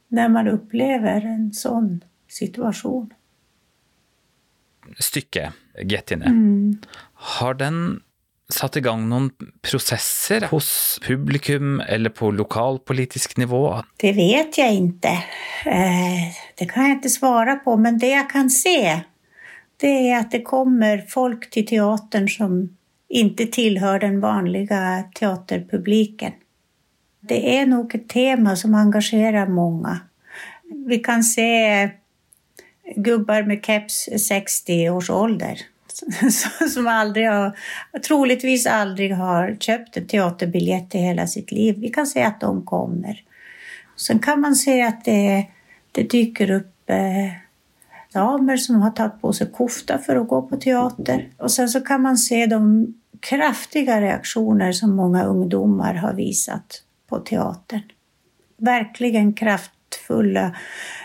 när 0.09 0.29
man 0.29 0.49
upplever 0.49 1.21
en 1.21 1.53
sån 1.53 2.05
situation. 2.29 3.15
Stycke, 4.99 5.53
Gettine, 5.85 6.23
mm. 6.23 6.79
har 7.15 7.55
den 7.55 8.01
satt 8.49 8.77
igång 8.77 9.09
någon 9.09 9.31
processer 9.63 10.41
hos 10.51 11.01
publikum 11.03 11.81
eller 11.81 12.11
på 12.11 12.31
lokalpolitisk 12.31 13.37
nivå? 13.37 13.83
Det 13.97 14.13
vet 14.13 14.59
jag 14.59 14.75
inte. 14.75 15.09
Eh, 15.67 16.33
det 16.55 16.67
kan 16.67 16.83
jag 16.83 16.93
inte 16.93 17.09
svara 17.09 17.57
på, 17.57 17.77
men 17.77 17.99
det 17.99 18.09
jag 18.09 18.31
kan 18.31 18.51
se 18.51 19.01
det 19.77 20.11
är 20.11 20.21
att 20.21 20.31
det 20.31 20.43
kommer 20.43 20.99
folk 21.09 21.51
till 21.51 21.67
teatern 21.67 22.29
som 22.29 22.77
inte 23.09 23.47
tillhör 23.47 23.99
den 23.99 24.21
vanliga 24.21 25.05
teaterpubliken. 25.15 26.33
Det 27.21 27.59
är 27.59 27.67
nog 27.67 27.95
ett 27.95 28.09
tema 28.09 28.57
som 28.57 28.75
engagerar 28.75 29.47
många. 29.47 30.01
Vi 30.87 30.99
kan 30.99 31.25
se 31.25 31.91
gubbar 32.97 33.43
med 33.43 33.65
keps 33.65 34.09
60 34.29 34.91
års 34.91 35.11
ålder 35.11 35.61
som 36.75 36.87
aldrig 36.87 37.29
har, 37.29 37.57
troligtvis 38.07 38.67
aldrig 38.67 39.15
har 39.15 39.57
köpt 39.61 39.97
en 39.97 40.07
teaterbiljett 40.07 40.95
i 40.95 40.99
hela 40.99 41.27
sitt 41.27 41.53
liv. 41.53 41.75
Vi 41.79 41.89
kan 41.89 42.07
se 42.07 42.23
att 42.23 42.41
de 42.41 42.67
kommer. 42.67 43.23
Sen 43.97 44.19
kan 44.19 44.41
man 44.41 44.55
se 44.55 44.83
att 44.83 45.05
det, 45.05 45.47
det 45.93 46.11
dyker 46.11 46.51
upp 46.51 46.91
eh, 46.91 47.46
damer 48.17 48.57
som 48.57 48.83
har 48.83 48.91
tagit 48.91 49.21
på 49.21 49.33
sig 49.33 49.51
kofta 49.53 49.99
för 49.99 50.17
att 50.17 50.29
gå 50.29 50.43
på 50.43 50.57
teater. 50.57 51.29
Och 51.39 51.51
sen 51.51 51.69
så 51.69 51.81
kan 51.81 52.03
man 52.03 52.17
se 52.17 52.47
de 52.47 52.95
kraftiga 53.21 54.01
reaktioner 54.01 54.73
som 54.73 54.97
många 54.97 55.25
ungdomar 55.25 55.95
har 55.95 56.13
visat 56.13 56.83
på 57.09 57.19
teatern. 57.19 57.83
Verkligen 58.57 59.33
kraftfulla 59.33 60.57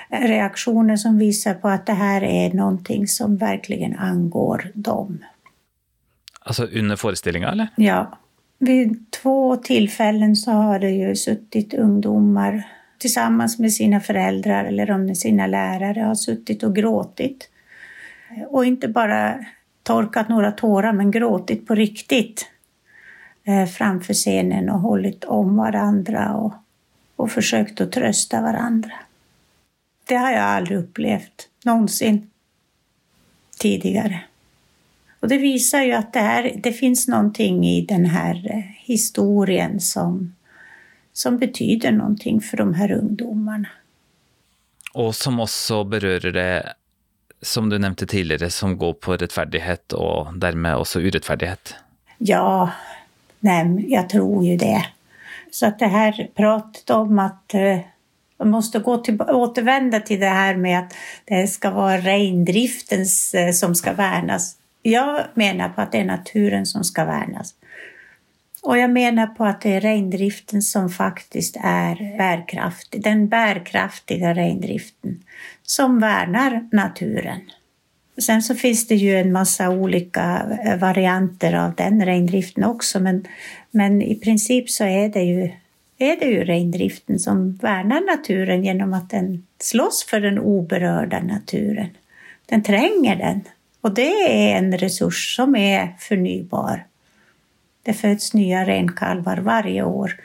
reaktioner 0.09 0.95
som 0.95 1.17
visar 1.17 1.53
på 1.53 1.67
att 1.67 1.85
det 1.85 1.93
här 1.93 2.23
är 2.23 2.53
någonting 2.53 3.07
som 3.07 3.37
verkligen 3.37 3.95
angår 3.97 4.71
dem. 4.73 5.19
Alltså 6.39 6.65
under 6.65 6.95
föreställningar 6.95 7.51
eller? 7.51 7.67
Ja. 7.75 8.17
Vid 8.59 9.11
två 9.11 9.55
tillfällen 9.55 10.35
så 10.35 10.51
har 10.51 10.79
det 10.79 10.89
ju 10.89 11.15
suttit 11.15 11.73
ungdomar 11.73 12.63
tillsammans 13.01 13.59
med 13.59 13.73
sina 13.73 13.99
föräldrar 13.99 14.65
eller 14.65 14.97
med 14.97 15.17
sina 15.17 15.47
lärare 15.47 16.01
har 16.01 16.15
suttit 16.15 16.63
och 16.63 16.75
gråtit. 16.75 17.49
Och 18.49 18.65
inte 18.65 18.87
bara 18.87 19.45
torkat 19.83 20.29
några 20.29 20.51
tårar 20.51 20.93
men 20.93 21.11
gråtit 21.11 21.67
på 21.67 21.75
riktigt 21.75 22.45
eh, 23.43 23.65
framför 23.65 24.13
scenen 24.13 24.69
och 24.69 24.79
hållit 24.79 25.23
om 25.23 25.57
varandra 25.57 26.33
och, 26.35 26.53
och 27.15 27.31
försökt 27.31 27.81
att 27.81 27.91
trösta 27.91 28.41
varandra. 28.41 28.93
Det 30.05 30.15
har 30.15 30.31
jag 30.31 30.43
aldrig 30.43 30.77
upplevt 30.77 31.49
någonsin 31.65 32.29
tidigare. 33.59 34.21
Och 35.19 35.27
det 35.27 35.37
visar 35.37 35.81
ju 35.81 35.91
att 35.91 36.13
det, 36.13 36.19
här, 36.19 36.59
det 36.63 36.73
finns 36.73 37.07
någonting 37.07 37.65
i 37.65 37.85
den 37.85 38.05
här 38.05 38.51
eh, 38.53 38.63
historien 38.77 39.79
som, 39.79 40.35
som 41.13 41.37
betyder 41.37 41.91
någonting 41.91 42.41
för 42.41 42.57
de 42.57 42.73
här 42.73 42.91
ungdomarna. 42.91 43.67
Och 44.93 45.15
som 45.15 45.39
också 45.39 45.83
berör 45.83 46.19
det, 46.19 46.73
som 47.41 47.69
du 47.69 47.79
nämnde 47.79 48.05
tidigare, 48.05 48.49
som 48.49 48.77
går 48.77 48.93
på 48.93 49.17
rättfärdighet 49.17 49.93
och 49.93 50.37
därmed 50.37 50.75
också 50.75 50.99
orättfärdighet. 50.99 51.75
Ja, 52.17 52.71
nej, 53.39 53.85
jag 53.87 54.09
tror 54.09 54.45
ju 54.45 54.57
det. 54.57 54.85
Så 55.51 55.65
att 55.65 55.79
det 55.79 55.87
här 55.87 56.29
pratet 56.35 56.89
om 56.89 57.19
att 57.19 57.53
eh, 57.53 57.79
man 58.39 58.49
måste 58.49 58.79
gå 58.79 58.97
till, 58.97 59.21
återvända 59.21 59.99
till 59.99 60.19
det 60.19 60.29
här 60.29 60.55
med 60.55 60.79
att 60.79 60.93
det 61.25 61.47
ska 61.47 61.69
vara 61.69 61.97
rendriften 61.97 63.05
eh, 63.33 63.51
som 63.53 63.75
ska 63.75 63.93
värnas. 63.93 64.57
Jag 64.81 65.21
menar 65.33 65.69
på 65.69 65.81
att 65.81 65.91
det 65.91 65.97
är 65.97 66.05
naturen 66.05 66.65
som 66.65 66.83
ska 66.83 67.05
värnas. 67.05 67.53
Och 68.61 68.77
jag 68.77 68.89
menar 68.89 69.27
på 69.27 69.45
att 69.45 69.61
det 69.61 69.69
är 69.69 69.81
rendriften 69.81 70.61
som 70.61 70.89
faktiskt 70.89 71.57
är 71.63 72.17
bärkraftig, 72.17 73.03
den 73.03 73.27
bärkraftiga 73.27 74.33
rendriften 74.33 75.23
som 75.63 75.99
värnar 75.99 76.69
naturen. 76.71 77.41
Sen 78.21 78.41
så 78.41 78.55
finns 78.55 78.87
det 78.87 78.95
ju 78.95 79.17
en 79.17 79.31
massa 79.31 79.69
olika 79.69 80.45
eh, 80.65 80.77
varianter 80.77 81.53
av 81.53 81.75
den 81.75 82.05
rendriften 82.05 82.63
också 82.63 82.99
men, 82.99 83.27
men 83.71 84.01
i 84.01 84.15
princip 84.15 84.69
så 84.69 84.83
är 84.83 85.09
det 85.09 85.23
ju 85.23 85.51
är 85.97 86.19
det 86.19 86.25
ju 86.25 86.43
rendriften 86.43 87.19
som 87.19 87.55
värnar 87.55 88.17
naturen 88.17 88.63
genom 88.63 88.93
att 88.93 89.09
den 89.09 89.45
slåss 89.59 90.05
för 90.09 90.21
den 90.21 90.39
oberörda 90.39 91.19
naturen. 91.19 91.89
Den 92.45 92.63
tränger 92.63 93.15
den 93.15 93.41
och 93.81 93.93
det 93.93 94.11
är 94.11 94.57
en 94.57 94.77
resurs 94.77 95.35
som 95.35 95.55
är 95.55 95.95
förnybar. 95.99 96.85
Det 97.83 97.93
föds 97.93 98.33
nya 98.33 98.65
renkalvar 98.65 99.37
varje 99.37 99.83
år 99.83 100.15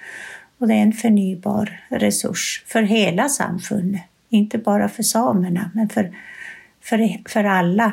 och 0.59 0.69
det 0.69 0.75
är 0.75 0.83
en 0.83 0.93
förnybar 0.93 1.81
resurs 1.89 2.65
för 2.67 2.83
hela 2.83 3.29
samfundet. 3.29 4.03
Inte 4.29 4.59
bara 4.59 4.89
för 4.89 5.03
samerna, 5.03 5.71
men 5.75 5.89
för, 5.89 6.17
för, 6.81 7.29
för 7.29 7.45
alla. 7.45 7.93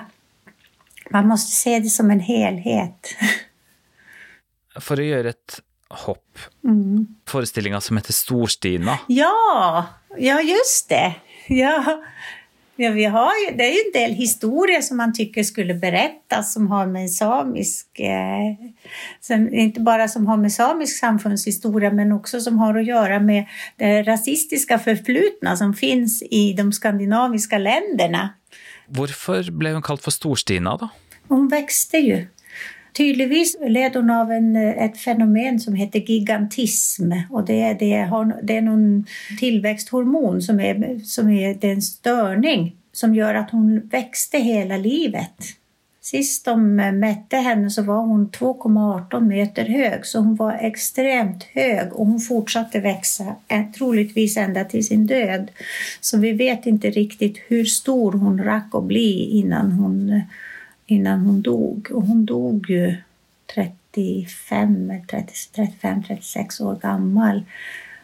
Man 1.10 1.28
måste 1.28 1.52
se 1.52 1.80
det 1.80 1.90
som 1.90 2.12
en 2.12 2.20
helhet. 2.20 3.08
För 4.80 5.00
att 5.00 5.06
göra 5.06 5.30
ett 5.30 5.62
hopp. 5.90 6.40
Mm. 6.64 7.08
Föreställningar 7.28 7.80
som 7.80 7.98
heter 7.98 8.14
Storstina. 8.14 9.00
Ja, 9.08 9.86
ja 10.18 10.42
just 10.42 10.90
det. 10.90 11.16
Ja. 11.48 12.04
Ja, 12.76 12.92
vi 12.92 13.06
har 13.06 13.32
ju, 13.32 13.58
det 13.58 13.64
är 13.64 13.72
ju 13.72 13.80
en 13.86 14.02
del 14.02 14.12
historier 14.12 14.82
som 14.82 14.98
man 14.98 15.14
tycker 15.14 15.44
skulle 15.44 15.74
berättas 15.74 16.54
som 16.54 16.68
har 16.68 16.88
med 16.88 17.12
samisk, 17.12 18.00
eh, 18.00 18.68
som, 19.22 19.54
inte 19.54 19.80
bara 19.80 20.08
som 20.08 20.28
har 20.28 20.38
med 20.38 20.52
samisk 20.52 21.00
samfundshistoria 21.00 21.92
men 21.92 22.12
också 22.12 22.40
som 22.40 22.60
har 22.60 22.76
att 22.76 22.86
göra 22.86 23.20
med 23.20 23.46
det 23.76 24.04
rasistiska 24.04 24.80
förflutna 24.80 25.58
som 25.58 25.74
finns 25.74 26.24
i 26.24 26.54
de 26.54 26.72
skandinaviska 26.74 27.58
länderna. 27.58 28.30
Varför 28.88 29.52
blev 29.52 29.74
hon 29.74 29.82
kallad 29.82 30.02
för 30.02 30.12
Storstina 30.12 30.78
då? 30.78 30.90
Hon 31.28 31.48
växte 31.48 31.98
ju. 31.98 32.28
Tydligtvis 32.94 33.56
led 33.68 33.96
hon 33.96 34.10
av 34.10 34.32
en, 34.32 34.56
eh, 34.56 34.84
ett 34.84 34.98
fenomen 34.98 35.60
som 35.60 35.76
heter 35.76 36.00
gigantism. 36.00 37.12
Och 37.30 37.46
det, 37.46 37.62
är, 37.62 37.74
det, 37.80 38.02
har, 38.02 38.40
det 38.44 38.58
är 38.58 38.62
någon 38.62 39.06
tillväxthormon 39.40 40.42
som 40.42 40.60
är, 40.60 41.00
som 41.04 41.30
är 41.30 41.54
det 41.54 41.68
är 41.68 41.74
en 41.74 41.82
störning 41.82 42.76
som 42.92 43.16
gör 43.16 43.36
att 43.36 43.52
hon 43.52 43.80
växte 43.80 44.38
hela 44.38 44.78
livet. 44.78 45.34
Sist 46.02 46.46
de 46.46 46.80
eh, 46.80 46.92
mätte 46.92 47.38
henne 47.38 47.70
så 47.70 47.82
var 47.82 48.02
hon 48.02 48.30
2,18 48.30 49.22
meter 49.22 49.66
hög, 49.66 50.06
så 50.06 50.20
hon 50.20 50.36
var 50.36 50.54
extremt 50.54 51.44
hög 51.44 51.94
och 51.94 52.06
hon 52.06 52.20
fortsatte 52.20 52.80
växa, 52.80 53.36
eh, 53.48 53.64
troligtvis 53.78 54.38
ända 54.38 54.64
till 54.64 54.86
sin 54.88 55.08
död. 55.08 55.52
Så 56.02 56.18
vi 56.18 56.32
vet 56.32 56.66
inte 56.66 56.90
riktigt 56.90 57.38
hur 57.48 57.66
stor 57.66 58.12
hon 58.12 58.44
rack 58.44 58.70
att 58.72 58.84
bli 58.84 59.30
innan 59.30 59.72
hon 59.72 60.22
innan 60.86 61.20
hon 61.20 61.42
dog. 61.42 61.88
Och 61.92 62.04
hon 62.04 62.26
dog 62.26 62.70
ju 62.70 62.96
35, 63.56 64.92
35, 65.10 66.04
36 66.04 66.62
år 66.62 66.76
gammal. 66.76 67.44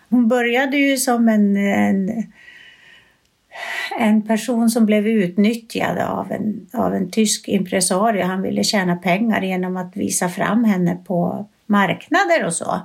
Hon 0.09 0.27
började 0.27 0.77
ju 0.77 0.97
som 0.97 1.29
en, 1.29 1.57
en, 1.57 2.23
en 3.99 4.21
person 4.21 4.69
som 4.69 4.85
blev 4.85 5.07
utnyttjad 5.07 5.97
av 5.97 6.31
en, 6.31 6.67
av 6.73 6.95
en 6.95 7.11
tysk 7.11 7.47
impresario. 7.47 8.25
Han 8.25 8.41
ville 8.41 8.63
tjäna 8.63 8.95
pengar 8.95 9.41
genom 9.41 9.77
att 9.77 9.97
visa 9.97 10.29
fram 10.29 10.63
henne 10.63 10.97
på 11.05 11.47
marknader 11.65 12.45
och 12.45 12.53
så. 12.53 12.79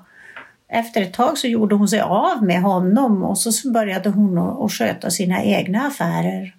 Efter 0.68 1.02
ett 1.02 1.12
tag 1.12 1.38
så 1.38 1.46
gjorde 1.46 1.74
hon 1.74 1.88
sig 1.88 2.00
av 2.00 2.42
med 2.42 2.62
honom 2.62 3.22
och 3.22 3.38
så 3.38 3.70
började 3.70 4.10
hon 4.10 4.38
att 4.38 4.72
sköta 4.72 5.10
sina 5.10 5.42
egna 5.42 5.86
affärer 5.86 6.54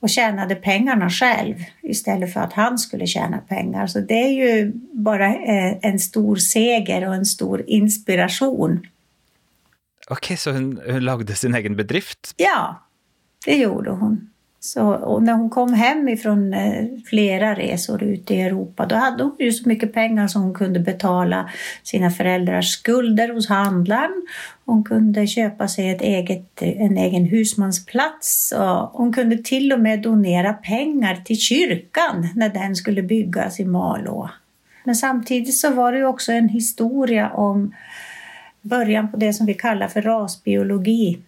och 0.00 0.10
tjänade 0.10 0.54
pengarna 0.54 1.10
själv 1.10 1.54
istället 1.82 2.32
för 2.32 2.40
att 2.40 2.52
han 2.52 2.78
skulle 2.78 3.06
tjäna 3.06 3.38
pengar. 3.38 3.86
Så 3.86 4.00
det 4.00 4.14
är 4.14 4.32
ju 4.32 4.72
bara 4.92 5.26
eh, 5.26 5.78
en 5.82 5.98
stor 5.98 6.36
seger 6.36 7.08
och 7.08 7.14
en 7.14 7.26
stor 7.26 7.64
inspiration. 7.66 8.78
Okej, 10.08 10.16
okay, 10.16 10.36
så 10.36 10.52
hon, 10.52 10.80
hon 10.86 11.04
lagde 11.04 11.34
sin 11.34 11.54
egen 11.54 11.76
bedrift? 11.76 12.34
Ja, 12.36 12.82
det 13.44 13.56
gjorde 13.56 13.90
hon. 13.90 14.30
Så, 14.60 14.88
och 14.94 15.22
när 15.22 15.32
hon 15.32 15.50
kom 15.50 15.72
hem 15.72 16.08
ifrån 16.08 16.54
eh, 16.54 16.84
flera 17.06 17.54
resor 17.54 18.02
ute 18.02 18.34
i 18.34 18.40
Europa 18.40 18.86
då 18.86 18.96
hade 18.96 19.22
hon 19.22 19.36
ju 19.38 19.52
så 19.52 19.68
mycket 19.68 19.92
pengar 19.92 20.28
som 20.28 20.42
hon 20.42 20.54
kunde 20.54 20.80
betala 20.80 21.50
sina 21.82 22.10
föräldrars 22.10 22.72
skulder 22.72 23.28
hos 23.28 23.48
handlaren. 23.48 24.26
Hon 24.64 24.84
kunde 24.84 25.26
köpa 25.26 25.68
sig 25.68 25.90
ett 25.90 26.02
eget, 26.02 26.62
en 26.62 26.96
egen 26.96 27.24
husmansplats 27.24 28.54
och 28.56 28.98
hon 28.98 29.12
kunde 29.12 29.38
till 29.38 29.72
och 29.72 29.80
med 29.80 30.02
donera 30.02 30.52
pengar 30.52 31.14
till 31.24 31.38
kyrkan 31.38 32.28
när 32.34 32.48
den 32.48 32.76
skulle 32.76 33.02
byggas 33.02 33.60
i 33.60 33.64
Malå. 33.64 34.30
Men 34.84 34.96
samtidigt 34.96 35.54
så 35.54 35.70
var 35.70 35.92
det 35.92 35.98
ju 35.98 36.06
också 36.06 36.32
en 36.32 36.48
historia 36.48 37.30
om 37.30 37.74
början 38.62 39.10
på 39.10 39.16
det 39.16 39.32
som 39.32 39.46
vi 39.46 39.54
kallar 39.54 39.88
för 39.88 40.02
rasbiologi 40.02 41.18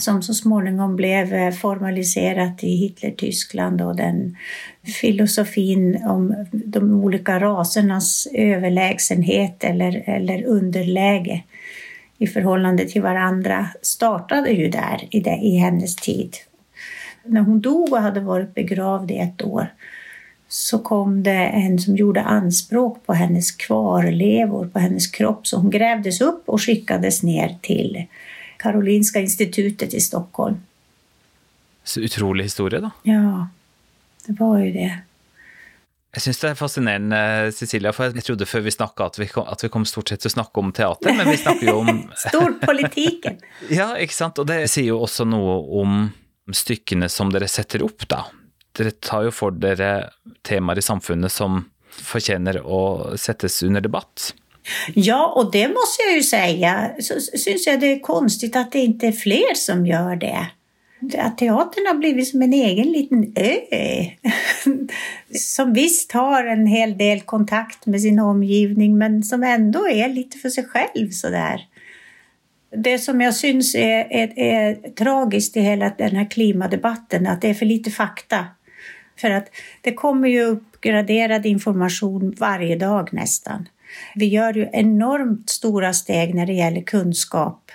som 0.00 0.22
så 0.22 0.34
småningom 0.34 0.96
blev 0.96 1.34
eh, 1.34 1.52
formaliserat 1.52 2.64
i 2.64 2.76
Hitler-Tyskland 2.76 3.82
och 3.82 3.96
den 3.96 4.36
filosofin 5.00 6.04
om 6.06 6.46
de 6.52 7.04
olika 7.04 7.40
rasernas 7.40 8.28
överlägsenhet 8.32 9.64
eller, 9.64 10.02
eller 10.06 10.44
underläge 10.44 11.42
i 12.18 12.26
förhållande 12.26 12.84
till 12.88 13.02
varandra 13.02 13.68
startade 13.82 14.50
ju 14.50 14.68
där 14.68 15.08
i, 15.10 15.20
det, 15.20 15.36
i 15.36 15.56
hennes 15.56 15.96
tid. 15.96 16.36
När 17.24 17.40
hon 17.40 17.60
dog 17.60 17.92
och 17.92 18.02
hade 18.02 18.20
varit 18.20 18.54
begravd 18.54 19.10
i 19.10 19.18
ett 19.18 19.42
år 19.42 19.72
så 20.48 20.78
kom 20.78 21.22
det 21.22 21.46
en 21.46 21.78
som 21.78 21.96
gjorde 21.96 22.22
anspråk 22.22 23.06
på 23.06 23.12
hennes 23.12 23.50
kvarlevor, 23.50 24.66
på 24.66 24.78
hennes 24.78 25.06
kropp, 25.06 25.46
så 25.46 25.56
hon 25.56 25.70
grävdes 25.70 26.20
upp 26.20 26.48
och 26.48 26.62
skickades 26.62 27.22
ner 27.22 27.56
till 27.60 28.06
Karolinska 28.58 29.20
institutet 29.20 29.94
i 29.94 30.00
Stockholm. 30.00 30.56
Så 31.84 32.04
otrolig 32.04 32.44
historia 32.44 32.80
då. 32.80 32.90
Ja, 33.02 33.48
det 34.26 34.32
var 34.32 34.58
ju 34.58 34.72
det. 34.72 34.98
Jag 36.16 36.22
syns 36.22 36.38
det 36.38 36.48
är 36.48 36.54
fascinerande, 36.54 37.52
Cecilia, 37.52 37.92
för 37.92 38.04
jag 38.04 38.24
trodde 38.24 38.46
før 38.46 38.60
vi 38.60 38.70
snakka 38.70 39.04
at 39.04 39.18
vi, 39.18 39.26
kom, 39.26 39.46
at 39.46 39.64
vi 39.64 39.68
kom 39.68 39.84
stort 39.84 40.08
sett 40.08 40.22
til 40.24 40.30
å 40.30 40.32
snakke 40.32 40.62
om 40.62 40.70
teater, 40.72 41.12
men 41.12 41.28
vi 41.28 41.36
snakker 41.36 41.68
jo 41.68 41.74
om 41.82 41.98
Storpolitiken. 42.22 43.36
ja, 43.68 43.90
ikke 44.00 44.16
sant. 44.16 44.40
Og 44.40 44.48
det 44.48 44.62
sier 44.72 44.94
jo 44.94 45.02
også 45.04 45.26
noe 45.28 45.58
om 45.76 46.08
stykkene 46.56 47.10
som 47.12 47.34
dere 47.34 47.50
setter 47.52 47.84
opp, 47.84 48.06
da. 48.08 48.22
Dere 48.76 48.94
tar 48.96 49.26
jo 49.28 49.34
for 49.36 49.52
dere 49.60 50.08
temaer 50.46 50.80
i 50.80 50.86
samfunnet 50.88 51.32
som 51.32 51.66
fortjener 51.92 52.62
å 52.64 52.80
settes 53.20 53.60
under 53.68 53.84
debatt. 53.84 54.32
Ja, 54.94 55.32
och 55.36 55.52
det 55.52 55.68
måste 55.68 56.02
jag 56.06 56.14
ju 56.14 56.22
säga, 56.22 56.90
så 57.00 57.20
syns 57.20 57.66
jag 57.66 57.80
det 57.80 57.92
är 57.92 58.00
konstigt 58.00 58.56
att 58.56 58.72
det 58.72 58.78
inte 58.78 59.06
är 59.06 59.12
fler 59.12 59.54
som 59.54 59.86
gör 59.86 60.16
det. 60.16 60.46
Att 61.18 61.38
teatern 61.38 61.86
har 61.86 61.94
blivit 61.94 62.28
som 62.28 62.42
en 62.42 62.52
egen 62.52 62.92
liten 62.92 63.32
ö. 63.36 63.54
Som 65.34 65.72
visst 65.72 66.12
har 66.12 66.44
en 66.44 66.66
hel 66.66 66.98
del 66.98 67.20
kontakt 67.20 67.86
med 67.86 68.00
sin 68.00 68.18
omgivning 68.18 68.98
men 68.98 69.22
som 69.22 69.42
ändå 69.42 69.88
är 69.88 70.08
lite 70.08 70.38
för 70.38 70.48
sig 70.48 70.64
själv 70.64 71.10
sådär. 71.10 71.60
Det 72.76 72.98
som 72.98 73.20
jag 73.20 73.34
syns 73.34 73.74
är, 73.74 74.06
är, 74.10 74.38
är 74.38 74.74
tragiskt 74.90 75.56
i 75.56 75.60
hela 75.60 75.92
den 75.98 76.16
här 76.16 76.30
klimadebatten 76.30 77.26
att 77.26 77.40
det 77.40 77.48
är 77.48 77.54
för 77.54 77.66
lite 77.66 77.90
fakta. 77.90 78.46
För 79.20 79.30
att 79.30 79.50
det 79.80 79.92
kommer 79.92 80.28
ju 80.28 80.42
uppgraderad 80.42 81.46
information 81.46 82.34
varje 82.38 82.76
dag 82.76 83.08
nästan. 83.12 83.68
Vi 84.14 84.26
gör 84.26 84.54
ju 84.54 84.68
enormt 84.72 85.50
stora 85.50 85.92
steg 85.92 86.34
när 86.34 86.46
det 86.46 86.52
gäller 86.52 86.82
kunskap. 86.82 87.70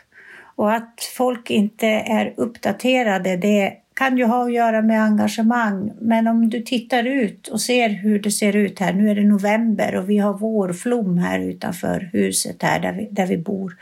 Och 0.55 0.73
att 0.73 1.01
folk 1.17 1.49
inte 1.49 1.87
är 1.87 2.33
uppdaterade, 2.37 3.37
det 3.37 3.73
kan 3.93 4.17
ju 4.17 4.25
ha 4.25 4.45
att 4.45 4.53
göra 4.53 4.81
med 4.81 5.03
engagemang. 5.03 5.91
Men 6.01 6.27
om 6.27 6.49
du 6.49 6.61
tittar 6.61 7.03
ut 7.03 7.47
och 7.47 7.61
ser 7.61 7.89
hur 7.89 8.19
det 8.19 8.31
ser 8.31 8.55
ut 8.55 8.79
här, 8.79 8.93
nu 8.93 9.09
är 9.09 9.15
det 9.15 9.23
november 9.23 9.95
och 9.95 10.09
vi 10.09 10.17
har 10.17 10.33
vårflom 10.33 11.17
här 11.17 11.39
utanför 11.39 12.09
huset 12.13 12.63
här 12.63 12.79
där 12.79 12.93
vi, 12.93 13.07
där 13.11 13.25
vi 13.25 13.37
bor. 13.37 13.77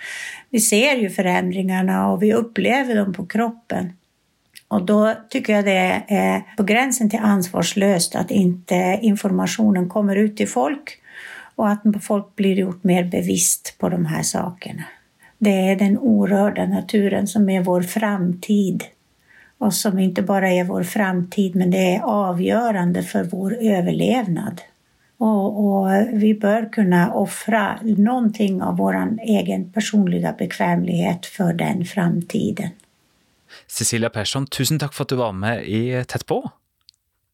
Vi 0.49 0.59
ser 0.59 0.95
ju 0.95 1.09
förändringarna 1.09 2.11
och 2.11 2.23
vi 2.23 2.33
upplever 2.33 2.95
dem 2.95 3.13
på 3.13 3.25
kroppen. 3.25 3.93
Och 4.67 4.85
då 4.85 5.13
tycker 5.29 5.53
jag 5.53 5.65
det 5.65 6.03
är 6.07 6.55
på 6.57 6.63
gränsen 6.63 7.09
till 7.09 7.19
ansvarslöst 7.19 8.15
att 8.15 8.31
inte 8.31 8.99
informationen 9.01 9.89
kommer 9.89 10.15
ut 10.15 10.37
till 10.37 10.47
folk 10.49 10.98
och 11.59 11.69
att 11.69 11.81
folk 12.01 12.35
blir 12.35 12.55
gjort 12.55 12.83
mer 12.83 13.03
bevisst 13.03 13.75
på 13.77 13.89
de 13.89 14.05
här 14.05 14.23
sakerna. 14.23 14.83
Det 15.37 15.69
är 15.71 15.75
den 15.75 15.97
orörda 15.97 16.65
naturen 16.65 17.27
som 17.27 17.49
är 17.49 17.61
vår 17.61 17.81
framtid 17.81 18.83
och 19.57 19.73
som 19.73 19.99
inte 19.99 20.21
bara 20.21 20.51
är 20.51 20.63
vår 20.63 20.83
framtid 20.83 21.55
men 21.55 21.71
det 21.71 21.95
är 21.95 22.01
avgörande 22.01 23.03
för 23.03 23.23
vår 23.23 23.57
överlevnad. 23.61 24.61
Och, 25.17 25.65
och 25.65 25.91
vi 26.13 26.33
bör 26.33 26.71
kunna 26.71 27.13
offra 27.13 27.79
någonting 27.81 28.61
av 28.61 28.77
vår 28.77 29.17
egen 29.21 29.71
personliga 29.71 30.35
bekvämlighet 30.37 31.25
för 31.25 31.53
den 31.53 31.85
framtiden. 31.85 32.69
Cecilia 33.67 34.09
Persson, 34.09 34.47
tusen 34.47 34.79
tack 34.79 34.93
för 34.93 35.03
att 35.03 35.09
du 35.09 35.15
var 35.15 35.31
med 35.31 35.63
i 35.67 36.03
Tätt 36.07 36.25
på. 36.25 36.51